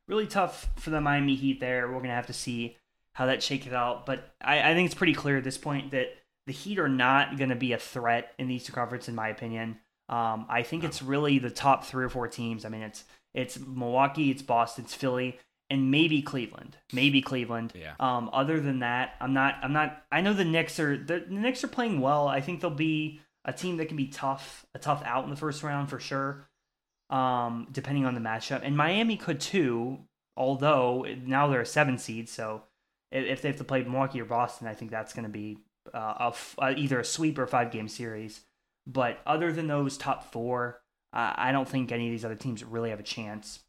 [0.07, 1.91] really tough for the Miami Heat there.
[1.91, 2.77] We're gonna have to see
[3.13, 4.05] how that shakes out.
[4.05, 6.07] But I, I think it's pretty clear at this point that
[6.47, 9.77] the Heat are not gonna be a threat in the Eastern Conference, in my opinion.
[10.07, 12.65] Um, I think it's really the top three or four teams.
[12.65, 13.03] I mean, it's
[13.33, 15.37] it's Milwaukee, it's Boston, it's Philly,
[15.69, 16.77] and maybe Cleveland.
[16.91, 17.73] Maybe Cleveland.
[17.75, 17.93] Yeah.
[17.99, 19.55] Um, other than that, I'm not.
[19.61, 20.01] I'm not.
[20.11, 20.97] I know the Knicks are.
[20.97, 22.27] The, the Knicks are playing well.
[22.27, 25.35] I think they'll be a team that can be tough, a tough out in the
[25.35, 26.47] first round for sure,
[27.09, 28.61] um, depending on the matchup.
[28.63, 29.99] And Miami could too,
[30.35, 32.29] although now they're a seven seed.
[32.29, 32.63] So
[33.11, 35.57] if they have to play Milwaukee or Boston, I think that's going to be
[35.93, 38.41] uh, a, either a sweep or five game series.
[38.85, 40.81] But other than those top four,
[41.13, 43.59] uh, I don't think any of these other teams really have a chance.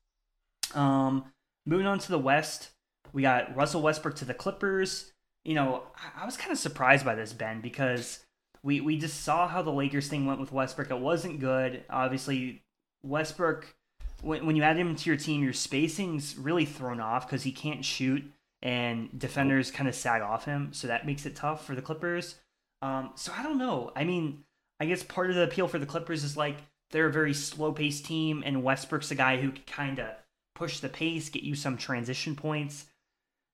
[0.75, 1.25] Um,
[1.67, 2.71] moving on to the West,
[3.13, 5.13] we got Russell Westbrook to the Clippers.
[5.45, 5.85] You know,
[6.17, 8.25] I was kind of surprised by this, Ben, because
[8.63, 10.91] we we just saw how the Lakers thing went with Westbrook.
[10.91, 11.85] It wasn't good.
[11.89, 12.63] Obviously,
[13.03, 13.75] Westbrook
[14.23, 17.53] when when you add him to your team, your spacing's really thrown off because he
[17.53, 18.25] can't shoot
[18.63, 22.37] and defenders kind of sag off him, so that makes it tough for the Clippers.
[22.83, 23.91] Um, so I don't know.
[23.97, 24.45] I mean,
[24.79, 26.59] I guess part of the appeal for the Clippers is like
[26.91, 30.09] they're a very slow paced team, and Westbrook's a guy who can kind of
[30.55, 32.87] push the pace, get you some transition points.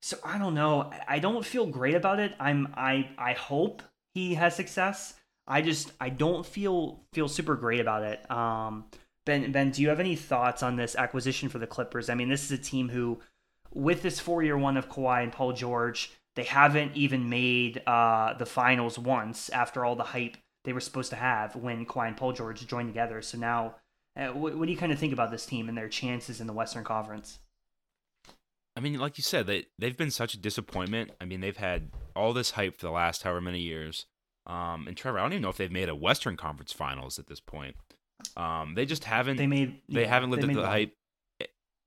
[0.03, 0.91] So I don't know.
[1.09, 2.35] I don't feel great about it.
[2.41, 3.83] I'm I I hope
[4.17, 5.12] he has success.
[5.47, 8.29] I just I don't feel feel super great about it.
[8.31, 8.87] Um,
[9.27, 12.09] ben Ben, do you have any thoughts on this acquisition for the Clippers?
[12.09, 13.21] I mean, this is a team who,
[13.75, 18.33] with this four year one of Kawhi and Paul George, they haven't even made uh,
[18.39, 22.17] the finals once after all the hype they were supposed to have when Kawhi and
[22.17, 23.21] Paul George joined together.
[23.21, 23.75] So now,
[24.17, 26.47] uh, what, what do you kind of think about this team and their chances in
[26.47, 27.39] the Western Conference?
[28.77, 31.12] I mean, like you said, they they've been such a disappointment.
[31.20, 34.07] I mean, they've had all this hype for the last however many years.
[34.47, 37.27] Um, and Trevor, I don't even know if they've made a Western Conference Finals at
[37.27, 37.74] this point.
[38.37, 39.37] Um, they just haven't.
[39.37, 39.81] They made.
[39.89, 40.70] They yeah, haven't lived up to the one.
[40.70, 40.95] hype.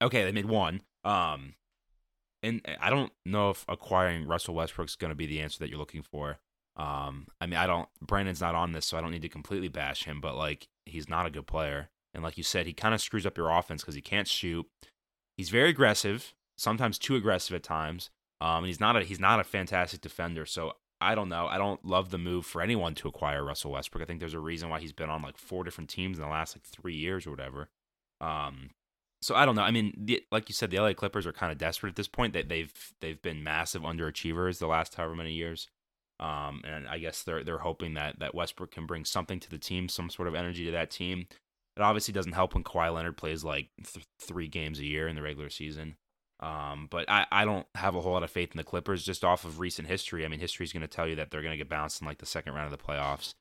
[0.02, 0.82] Okay, they made one.
[1.04, 1.54] Um,
[2.42, 5.70] and I don't know if acquiring Russell Westbrook is going to be the answer that
[5.70, 6.40] you're looking for.
[6.76, 7.90] Um, I mean, I don't.
[8.02, 10.22] Brandon's not on this, so I don't need to completely bash him.
[10.22, 13.26] But like, he's not a good player, and like you said, he kind of screws
[13.26, 14.66] up your offense because he can't shoot.
[15.38, 18.10] He's very aggressive, sometimes too aggressive at times.
[18.41, 20.45] Um, and he's not a he's not a fantastic defender.
[20.45, 21.47] So I don't know.
[21.47, 24.01] I don't love the move for anyone to acquire Russell Westbrook.
[24.01, 26.30] I think there's a reason why he's been on like four different teams in the
[26.30, 27.70] last like three years or whatever.
[28.22, 28.72] Um,
[29.22, 29.64] so I don't know.
[29.64, 32.07] I mean, the, like you said, the LA Clippers are kind of desperate at this
[32.07, 32.34] point.
[32.34, 35.68] That they've they've been massive underachievers the last however many years.
[36.20, 39.57] Um, and I guess they're they're hoping that that Westbrook can bring something to the
[39.57, 41.28] team, some sort of energy to that team.
[41.78, 45.16] It obviously doesn't help when Kawhi Leonard plays like th- three games a year in
[45.16, 45.95] the regular season.
[46.42, 49.26] Um, but I, I don't have a whole lot of faith in the Clippers just
[49.26, 50.24] off of recent history.
[50.24, 52.08] I mean, history is going to tell you that they're going to get bounced in
[52.08, 53.34] like the second round of the playoffs.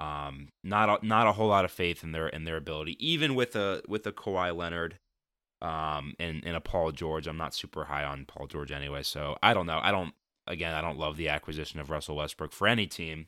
[0.00, 3.34] Um, not a, not a whole lot of faith in their in their ability, even
[3.34, 4.98] with a with a Kawhi Leonard,
[5.60, 7.26] um, and and a Paul George.
[7.26, 9.78] I'm not super high on Paul George anyway, so I don't know.
[9.80, 10.14] I don't
[10.46, 10.74] again.
[10.74, 13.26] I don't love the acquisition of Russell Westbrook for any team,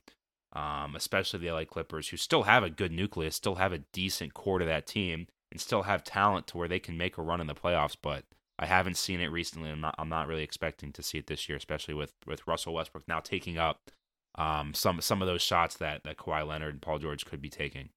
[0.55, 4.33] um, especially the LA Clippers, who still have a good nucleus, still have a decent
[4.33, 7.41] core to that team, and still have talent to where they can make a run
[7.43, 8.25] in the playoffs, but
[8.59, 9.71] I haven't seen it recently.
[9.71, 9.95] I'm not.
[9.99, 13.21] I'm not really expecting to see it this year, especially with with Russell Westbrook now
[13.21, 13.91] taking up
[14.37, 17.51] um, some some of those shots that that Kawhi Leonard and Paul George could be
[17.51, 17.91] taking.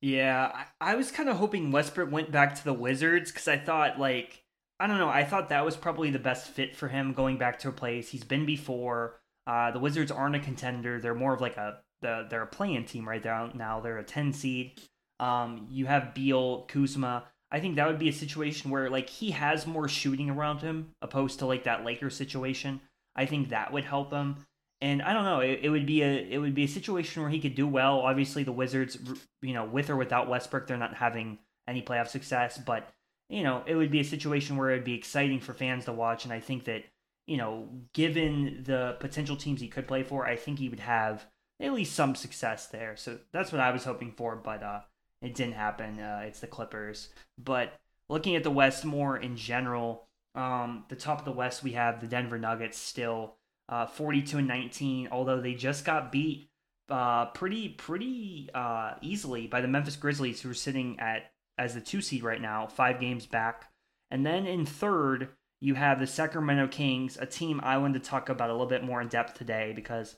[0.00, 3.56] Yeah, I, I was kind of hoping Westbrook went back to the Wizards because I
[3.56, 4.44] thought like
[4.78, 5.08] I don't know.
[5.08, 8.10] I thought that was probably the best fit for him going back to a place
[8.10, 9.20] he's been before.
[9.46, 12.84] Uh, the Wizards aren't a contender; they're more of like a the, they're a play-in
[12.84, 13.80] team right there now.
[13.80, 14.80] They're a ten seed.
[15.20, 17.24] Um, you have Beal, Kuzma.
[17.54, 20.90] I think that would be a situation where like he has more shooting around him
[21.00, 22.80] opposed to like that Lakers situation.
[23.14, 24.44] I think that would help him.
[24.80, 27.30] And I don't know, it, it would be a it would be a situation where
[27.30, 28.00] he could do well.
[28.00, 28.98] Obviously, the Wizards,
[29.40, 31.38] you know, with or without Westbrook, they're not having
[31.68, 32.58] any playoff success.
[32.58, 32.88] But
[33.28, 36.24] you know, it would be a situation where it'd be exciting for fans to watch.
[36.24, 36.82] And I think that
[37.28, 41.24] you know, given the potential teams he could play for, I think he would have
[41.60, 42.96] at least some success there.
[42.96, 44.34] So that's what I was hoping for.
[44.34, 44.80] But uh,
[45.24, 45.98] it didn't happen.
[45.98, 47.08] Uh, it's the Clippers.
[47.42, 47.72] But
[48.08, 52.00] looking at the West more in general, um, the top of the West we have
[52.00, 53.36] the Denver Nuggets still
[53.68, 55.08] uh, 42 and 19.
[55.10, 56.50] Although they just got beat
[56.90, 61.80] uh, pretty pretty uh, easily by the Memphis Grizzlies, who are sitting at as the
[61.80, 63.70] two seed right now, five games back.
[64.10, 68.28] And then in third, you have the Sacramento Kings, a team I wanted to talk
[68.28, 70.16] about a little bit more in depth today because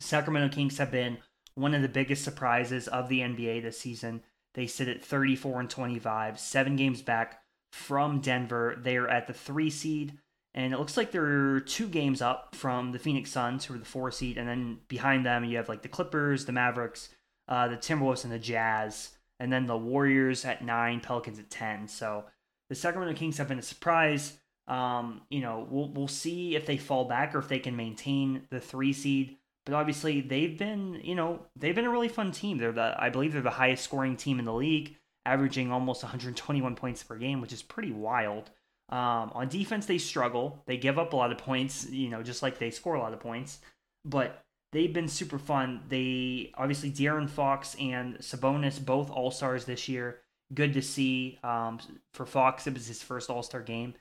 [0.00, 1.18] Sacramento Kings have been
[1.58, 4.22] one of the biggest surprises of the NBA this season.
[4.54, 7.42] They sit at 34 and 25, seven games back
[7.72, 8.76] from Denver.
[8.80, 10.18] They are at the three seed,
[10.54, 13.84] and it looks like they're two games up from the Phoenix Suns, who are the
[13.84, 17.10] four seed, and then behind them you have like the Clippers, the Mavericks,
[17.48, 21.88] uh, the Timberwolves, and the Jazz, and then the Warriors at nine, Pelicans at ten.
[21.88, 22.24] So
[22.68, 24.34] the Sacramento Kings have been a surprise.
[24.66, 28.42] Um, you know, we'll we'll see if they fall back or if they can maintain
[28.50, 29.37] the three seed.
[29.68, 32.56] But obviously, they've been, you know, they've been a really fun team.
[32.56, 34.96] They're the, I believe, they're the highest scoring team in the league,
[35.26, 38.50] averaging almost 121 points per game, which is pretty wild.
[38.88, 40.62] Um, on defense, they struggle.
[40.64, 43.12] They give up a lot of points, you know, just like they score a lot
[43.12, 43.58] of points.
[44.06, 44.42] But
[44.72, 45.82] they've been super fun.
[45.90, 50.20] They obviously De'Aaron Fox and Sabonis both All Stars this year.
[50.54, 51.38] Good to see.
[51.44, 51.78] Um,
[52.14, 53.92] for Fox, it was his first All Star game.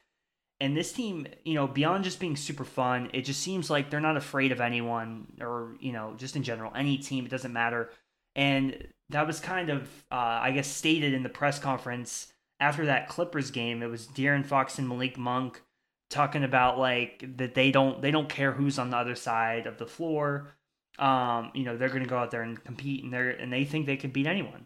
[0.59, 3.99] And this team, you know, beyond just being super fun, it just seems like they're
[3.99, 7.91] not afraid of anyone or, you know, just in general, any team, it doesn't matter.
[8.35, 13.07] And that was kind of, uh, I guess, stated in the press conference after that
[13.07, 13.83] Clippers game.
[13.83, 15.61] It was De'Aaron Fox and Malik Monk
[16.09, 19.77] talking about like that they don't they don't care who's on the other side of
[19.77, 20.55] the floor.
[20.99, 23.65] Um, you know, they're going to go out there and compete, and they're and they
[23.65, 24.65] think they can beat anyone.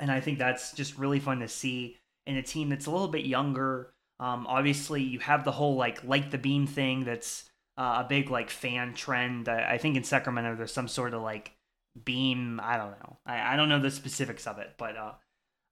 [0.00, 3.08] And I think that's just really fun to see in a team that's a little
[3.08, 7.04] bit younger um, obviously, you have the whole like light the beam thing.
[7.04, 9.48] That's uh, a big like fan trend.
[9.48, 11.52] I, I think in Sacramento there's some sort of like
[12.04, 12.60] beam.
[12.62, 13.18] I don't know.
[13.26, 15.12] I, I don't know the specifics of it, but uh,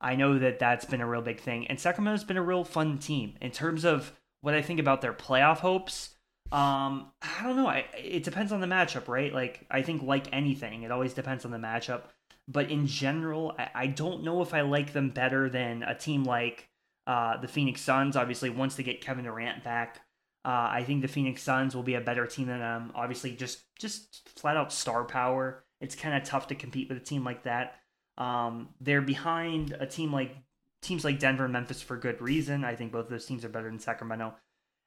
[0.00, 1.66] I know that that's been a real big thing.
[1.68, 5.12] And Sacramento's been a real fun team in terms of what I think about their
[5.12, 6.16] playoff hopes.
[6.50, 7.68] Um, I don't know.
[7.68, 9.32] I, it depends on the matchup, right?
[9.32, 12.02] Like I think, like anything, it always depends on the matchup.
[12.48, 16.24] But in general, I, I don't know if I like them better than a team
[16.24, 16.68] like
[17.06, 18.16] uh, the Phoenix Suns.
[18.16, 20.00] Obviously, once they get Kevin Durant back,
[20.44, 22.92] uh, I think the Phoenix Suns will be a better team than them.
[22.94, 25.64] Obviously, just just flat out star power.
[25.80, 27.76] It's kind of tough to compete with a team like that.
[28.18, 30.36] Um, they're behind a team like
[30.82, 32.64] teams like Denver and Memphis for good reason.
[32.64, 34.34] I think both those teams are better than Sacramento.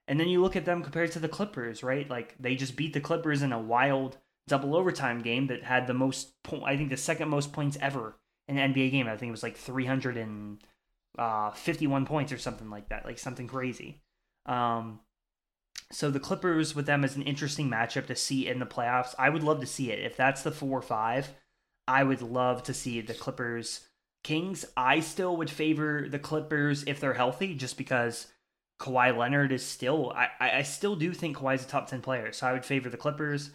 [0.07, 2.07] And then you look at them compared to the Clippers, right?
[2.09, 5.93] Like they just beat the Clippers in a wild double overtime game that had the
[5.93, 8.16] most, po- I think the second most points ever
[8.47, 9.07] in an NBA game.
[9.07, 10.59] I think it was like 351
[11.18, 14.01] uh, 51 points or something like that, like something crazy.
[14.45, 14.99] Um,
[15.91, 19.16] so the Clippers with them is an interesting matchup to see in the playoffs.
[19.20, 19.99] I would love to see it.
[19.99, 21.30] If that's the four or five,
[21.88, 23.88] I would love to see the Clippers
[24.24, 24.66] Kings.
[24.76, 28.28] I still would favor the Clippers if they're healthy, just because
[28.80, 30.11] Kawhi Leonard is still.
[30.11, 32.97] I I still do think Kawhi's a top ten player, so I would favor the
[32.97, 33.51] Clippers.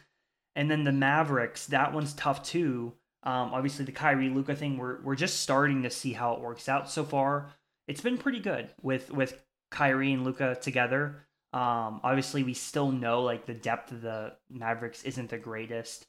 [0.57, 2.95] And then the Mavericks, that one's tough too.
[3.23, 6.68] Um, obviously the Kyrie Luka thing, we're we're just starting to see how it works
[6.68, 7.51] out so far.
[7.87, 11.27] It's been pretty good with with Kyrie and Luka together.
[11.53, 16.07] Um, obviously we still know like the depth of the Mavericks isn't the greatest.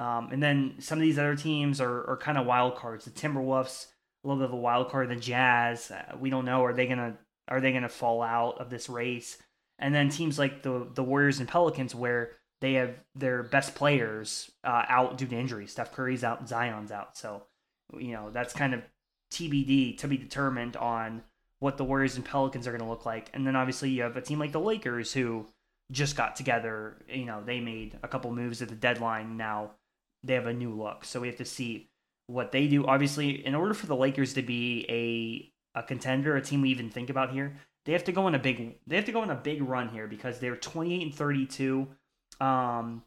[0.00, 3.04] Um, and then some of these other teams are, are kind of wild cards.
[3.04, 3.86] The Timberwolves,
[4.24, 5.10] a little bit of a wild card.
[5.10, 6.64] The Jazz, uh, we don't know.
[6.64, 9.38] Are they gonna are they gonna fall out of this race?
[9.78, 14.50] And then teams like the the Warriors and Pelicans, where they have their best players
[14.64, 15.66] uh, out due to injury.
[15.66, 17.16] Steph Curry's out, Zion's out.
[17.16, 17.44] So,
[17.98, 18.82] you know, that's kind of
[19.32, 21.22] TBD to be determined on
[21.58, 23.30] what the Warriors and Pelicans are going to look like.
[23.32, 25.46] And then obviously you have a team like the Lakers who
[25.90, 26.96] just got together.
[27.08, 29.36] You know, they made a couple moves at the deadline.
[29.36, 29.72] Now
[30.22, 31.04] they have a new look.
[31.04, 31.90] So we have to see
[32.26, 32.86] what they do.
[32.86, 36.90] Obviously, in order for the Lakers to be a a contender, a team we even
[36.90, 39.30] think about here, they have to go on a big they have to go on
[39.30, 41.88] a big run here because they're 28 and 32
[42.40, 43.02] um,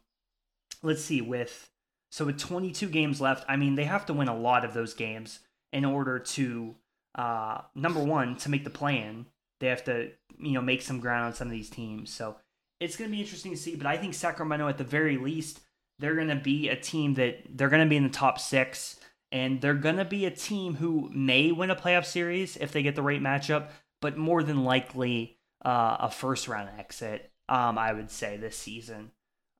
[0.82, 1.70] let's see, with
[2.10, 4.94] so with 22 games left, I mean, they have to win a lot of those
[4.94, 5.40] games
[5.72, 6.76] in order to
[7.16, 9.26] uh, number one to make the plan.
[9.60, 12.10] They have to you know make some ground on some of these teams.
[12.10, 12.36] So
[12.80, 13.76] it's going to be interesting to see.
[13.76, 15.60] But I think Sacramento, at the very least,
[15.98, 18.98] they're going to be a team that they're going to be in the top six.
[19.32, 22.84] And they're going to be a team who may win a playoff series if they
[22.84, 23.70] get the right matchup,
[24.00, 29.10] but more than likely uh, a first round exit, um, I would say, this season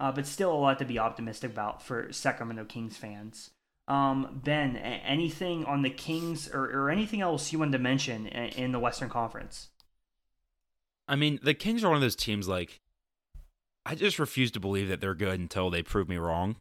[0.04, 3.52] uh, but still a lot to be optimistic about for Sacramento Kings fans.
[3.88, 8.72] Um, ben, anything on the Kings or, or anything else you wanted to mention in,
[8.72, 9.68] the Western Conference?
[11.08, 12.82] I mean, the Kings are one of those teams like
[13.86, 16.56] I just refuse to believe that they're good until they prove me wrong.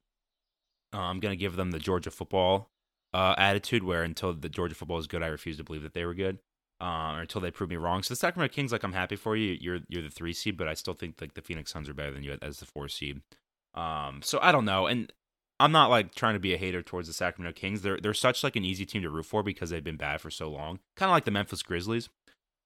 [0.93, 2.69] Uh, I'm gonna give them the Georgia football
[3.13, 6.05] uh, attitude, where until the Georgia football is good, I refuse to believe that they
[6.05, 6.39] were good
[6.81, 8.03] uh, until they prove me wrong.
[8.03, 9.57] So the Sacramento Kings, like I'm happy for you.
[9.59, 12.11] You're you're the three seed, but I still think like the Phoenix Suns are better
[12.11, 13.21] than you as the four seed.
[13.73, 15.11] Um, so I don't know, and
[15.59, 17.81] I'm not like trying to be a hater towards the Sacramento Kings.
[17.81, 20.29] They're they're such like an easy team to root for because they've been bad for
[20.29, 20.79] so long.
[20.95, 22.09] Kind of like the Memphis Grizzlies.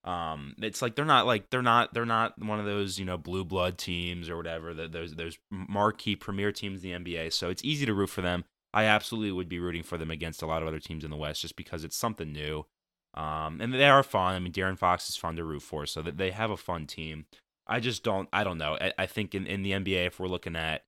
[0.04, 3.18] Um, it's like they're not like they're not they're not one of those you know
[3.18, 4.72] blue blood teams or whatever.
[4.74, 8.22] That there's there's marquee premier teams in the NBA, so it's easy to root for
[8.22, 8.44] them.
[8.72, 11.16] I absolutely would be rooting for them against a lot of other teams in the
[11.16, 12.66] West just because it's something new.
[13.14, 14.34] Um, and they are fun.
[14.34, 16.86] I mean, De'Aaron Fox is fun to root for, so that they have a fun
[16.86, 17.26] team.
[17.66, 18.28] I just don't.
[18.32, 18.76] I don't know.
[18.80, 20.84] I, I think in, in the NBA, if we're looking at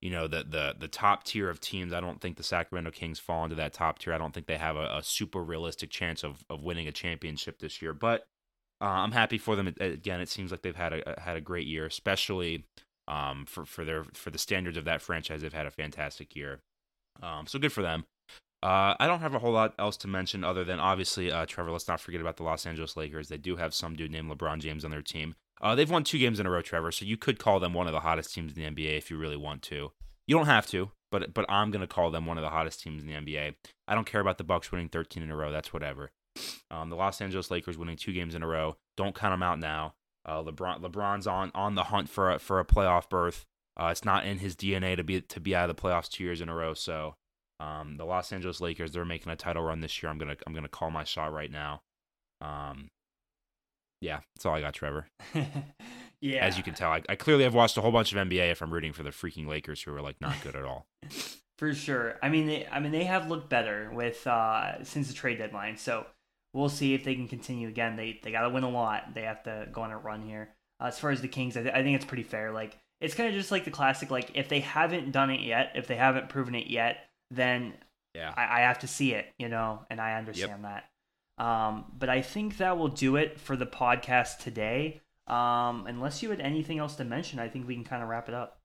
[0.00, 3.18] you know the the the top tier of teams, I don't think the Sacramento Kings
[3.18, 4.12] fall into that top tier.
[4.12, 7.58] I don't think they have a, a super realistic chance of of winning a championship
[7.58, 7.92] this year.
[7.92, 8.26] But
[8.80, 9.72] uh, I'm happy for them.
[9.80, 12.64] Again, it seems like they've had a had a great year, especially
[13.08, 15.42] um, for for their for the standards of that franchise.
[15.42, 16.60] They've had a fantastic year.
[17.22, 18.04] Um, so good for them.
[18.64, 21.70] Uh, I don't have a whole lot else to mention other than obviously, uh, Trevor.
[21.70, 23.28] Let's not forget about the Los Angeles Lakers.
[23.28, 25.34] They do have some dude named LeBron James on their team.
[25.60, 26.90] Uh, they've won two games in a row, Trevor.
[26.90, 29.18] So you could call them one of the hottest teams in the NBA if you
[29.18, 29.92] really want to.
[30.26, 33.02] You don't have to, but but I'm gonna call them one of the hottest teams
[33.02, 33.54] in the NBA.
[33.86, 35.52] I don't care about the Bucks winning 13 in a row.
[35.52, 36.10] That's whatever.
[36.70, 38.78] Um, the Los Angeles Lakers winning two games in a row.
[38.96, 39.92] Don't count them out now.
[40.24, 43.44] Uh, LeBron LeBron's on on the hunt for a, for a playoff berth.
[43.78, 46.24] Uh, it's not in his DNA to be to be out of the playoffs two
[46.24, 46.72] years in a row.
[46.72, 47.16] So
[47.60, 50.10] um, the Los Angeles Lakers, they're making a title run this year.
[50.10, 51.82] I'm gonna I'm gonna call my shot right now.
[52.40, 52.90] Um,
[54.00, 55.06] yeah, that's all I got, Trevor.
[56.20, 58.50] yeah, as you can tell, I, I clearly have watched a whole bunch of NBA
[58.50, 60.86] if I'm rooting for the freaking Lakers, who are like not good at all.
[61.58, 62.18] for sure.
[62.22, 65.76] I mean, they, I mean they have looked better with uh, since the trade deadline.
[65.76, 66.06] So
[66.52, 67.68] we'll see if they can continue.
[67.68, 69.14] Again, they they got to win a lot.
[69.14, 70.50] They have to go on a run here.
[70.80, 72.52] Uh, as far as the Kings, I, th- I think it's pretty fair.
[72.52, 74.10] Like it's kind of just like the classic.
[74.10, 76.98] Like if they haven't done it yet, if they haven't proven it yet,
[77.30, 77.74] then
[78.14, 80.84] yeah, I, I have to see it, you know, and I understand yep.
[81.38, 81.44] that.
[81.44, 85.00] Um, but I think that will do it for the podcast today.
[85.26, 88.28] Um, unless you had anything else to mention, I think we can kind of wrap
[88.28, 88.60] it up.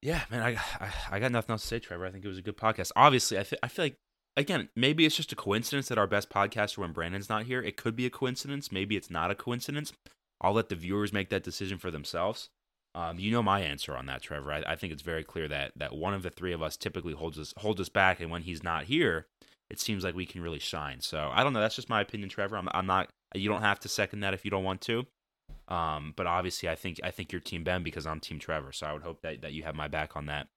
[0.00, 2.06] Yeah, man, I, I, I got nothing else to say, Trevor.
[2.06, 2.92] I think it was a good podcast.
[2.96, 3.96] Obviously, I, th- I feel like
[4.36, 7.60] again, maybe it's just a coincidence that our best podcaster when Brandon's not here.
[7.60, 8.72] It could be a coincidence.
[8.72, 9.92] Maybe it's not a coincidence.
[10.40, 12.48] I'll let the viewers make that decision for themselves.
[12.94, 14.52] Um, you know my answer on that, Trevor.
[14.52, 17.12] I, I, think it's very clear that that one of the three of us typically
[17.12, 19.26] holds us holds us back, and when he's not here,
[19.70, 21.00] it seems like we can really shine.
[21.00, 21.60] So I don't know.
[21.60, 22.56] That's just my opinion, Trevor.
[22.56, 23.08] I'm, I'm not.
[23.34, 25.06] You don't have to second that if you don't want to.
[25.68, 28.72] Um, but obviously, I think I think you're Team Ben because I'm Team Trevor.
[28.72, 30.48] So I would hope that that you have my back on that.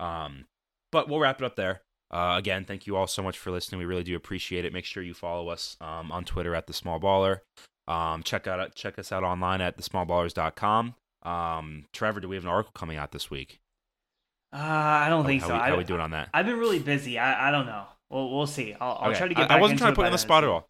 [0.00, 0.46] Um,
[0.90, 1.82] but we'll wrap it up there.
[2.10, 3.78] Uh, again, thank you all so much for listening.
[3.78, 4.72] We really do appreciate it.
[4.72, 7.40] Make sure you follow us um, on Twitter at the Small Baller.
[7.86, 10.94] Um, check out check us out online at thesmallballers.com.
[11.28, 13.60] Um, Trevor, do we have an article coming out this week?
[14.52, 15.54] Uh, I don't how, think how so.
[15.54, 16.30] We, how I, we doing on that?
[16.32, 17.18] I've been really busy.
[17.18, 17.84] I, I don't know.
[18.08, 18.74] We'll we'll see.
[18.80, 19.18] I'll, I'll okay.
[19.18, 19.50] try to get.
[19.50, 20.68] I, I wasn't trying to put you on the spot at all.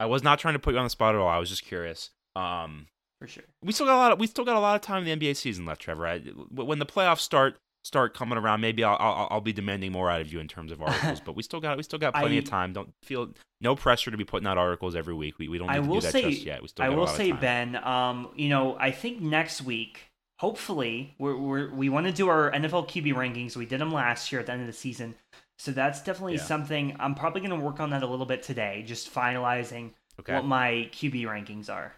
[0.00, 1.28] I was not trying to put you on the spot at all.
[1.28, 2.10] I was just curious.
[2.34, 2.86] Um,
[3.20, 3.44] for sure.
[3.62, 4.12] We still got a lot.
[4.12, 6.06] Of, we still got a lot of time in the NBA season left, Trevor.
[6.06, 10.10] I, when the playoffs start start coming around, maybe I'll, I'll, I'll be demanding more
[10.10, 11.20] out of you in terms of articles.
[11.20, 12.72] but we still got we still got plenty I, of time.
[12.72, 15.38] Don't feel no pressure to be putting out articles every week.
[15.38, 16.62] We, we don't need I to do that say, just yet.
[16.62, 17.76] We still I will say, Ben.
[17.76, 20.00] Um, you know, I think next week,
[20.38, 23.56] hopefully, we're, we're we want to do our NFL QB rankings.
[23.56, 25.14] We did them last year at the end of the season.
[25.58, 26.42] So that's definitely yeah.
[26.42, 30.34] something I'm probably going to work on that a little bit today, just finalizing okay.
[30.34, 31.94] what my QB rankings are.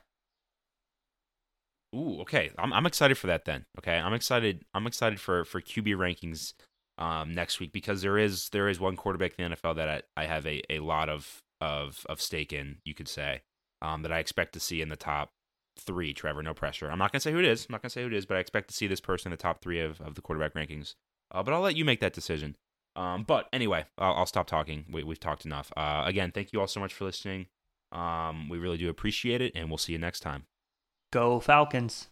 [1.95, 2.51] Ooh, okay.
[2.59, 3.65] I'm I'm excited for that then.
[3.79, 4.65] Okay, I'm excited.
[4.75, 6.53] I'm excited for for QB rankings
[6.99, 10.23] um, next week because there is there is one quarterback in the NFL that I,
[10.23, 12.79] I have a, a lot of of of stake in.
[12.85, 13.43] You could say
[13.81, 15.31] um, that I expect to see in the top
[15.79, 16.13] three.
[16.13, 16.91] Trevor, no pressure.
[16.91, 17.67] I'm not gonna say who it is.
[17.69, 19.37] I'm not gonna say who it is, but I expect to see this person in
[19.37, 20.95] the top three of, of the quarterback rankings.
[21.33, 22.57] Uh, but I'll let you make that decision.
[22.97, 24.85] Um, but anyway, I'll, I'll stop talking.
[24.91, 25.73] We, have talked enough.
[25.77, 27.47] Uh, again, thank you all so much for listening.
[27.93, 30.45] Um, we really do appreciate it, and we'll see you next time.
[31.11, 32.09] Go Falcons.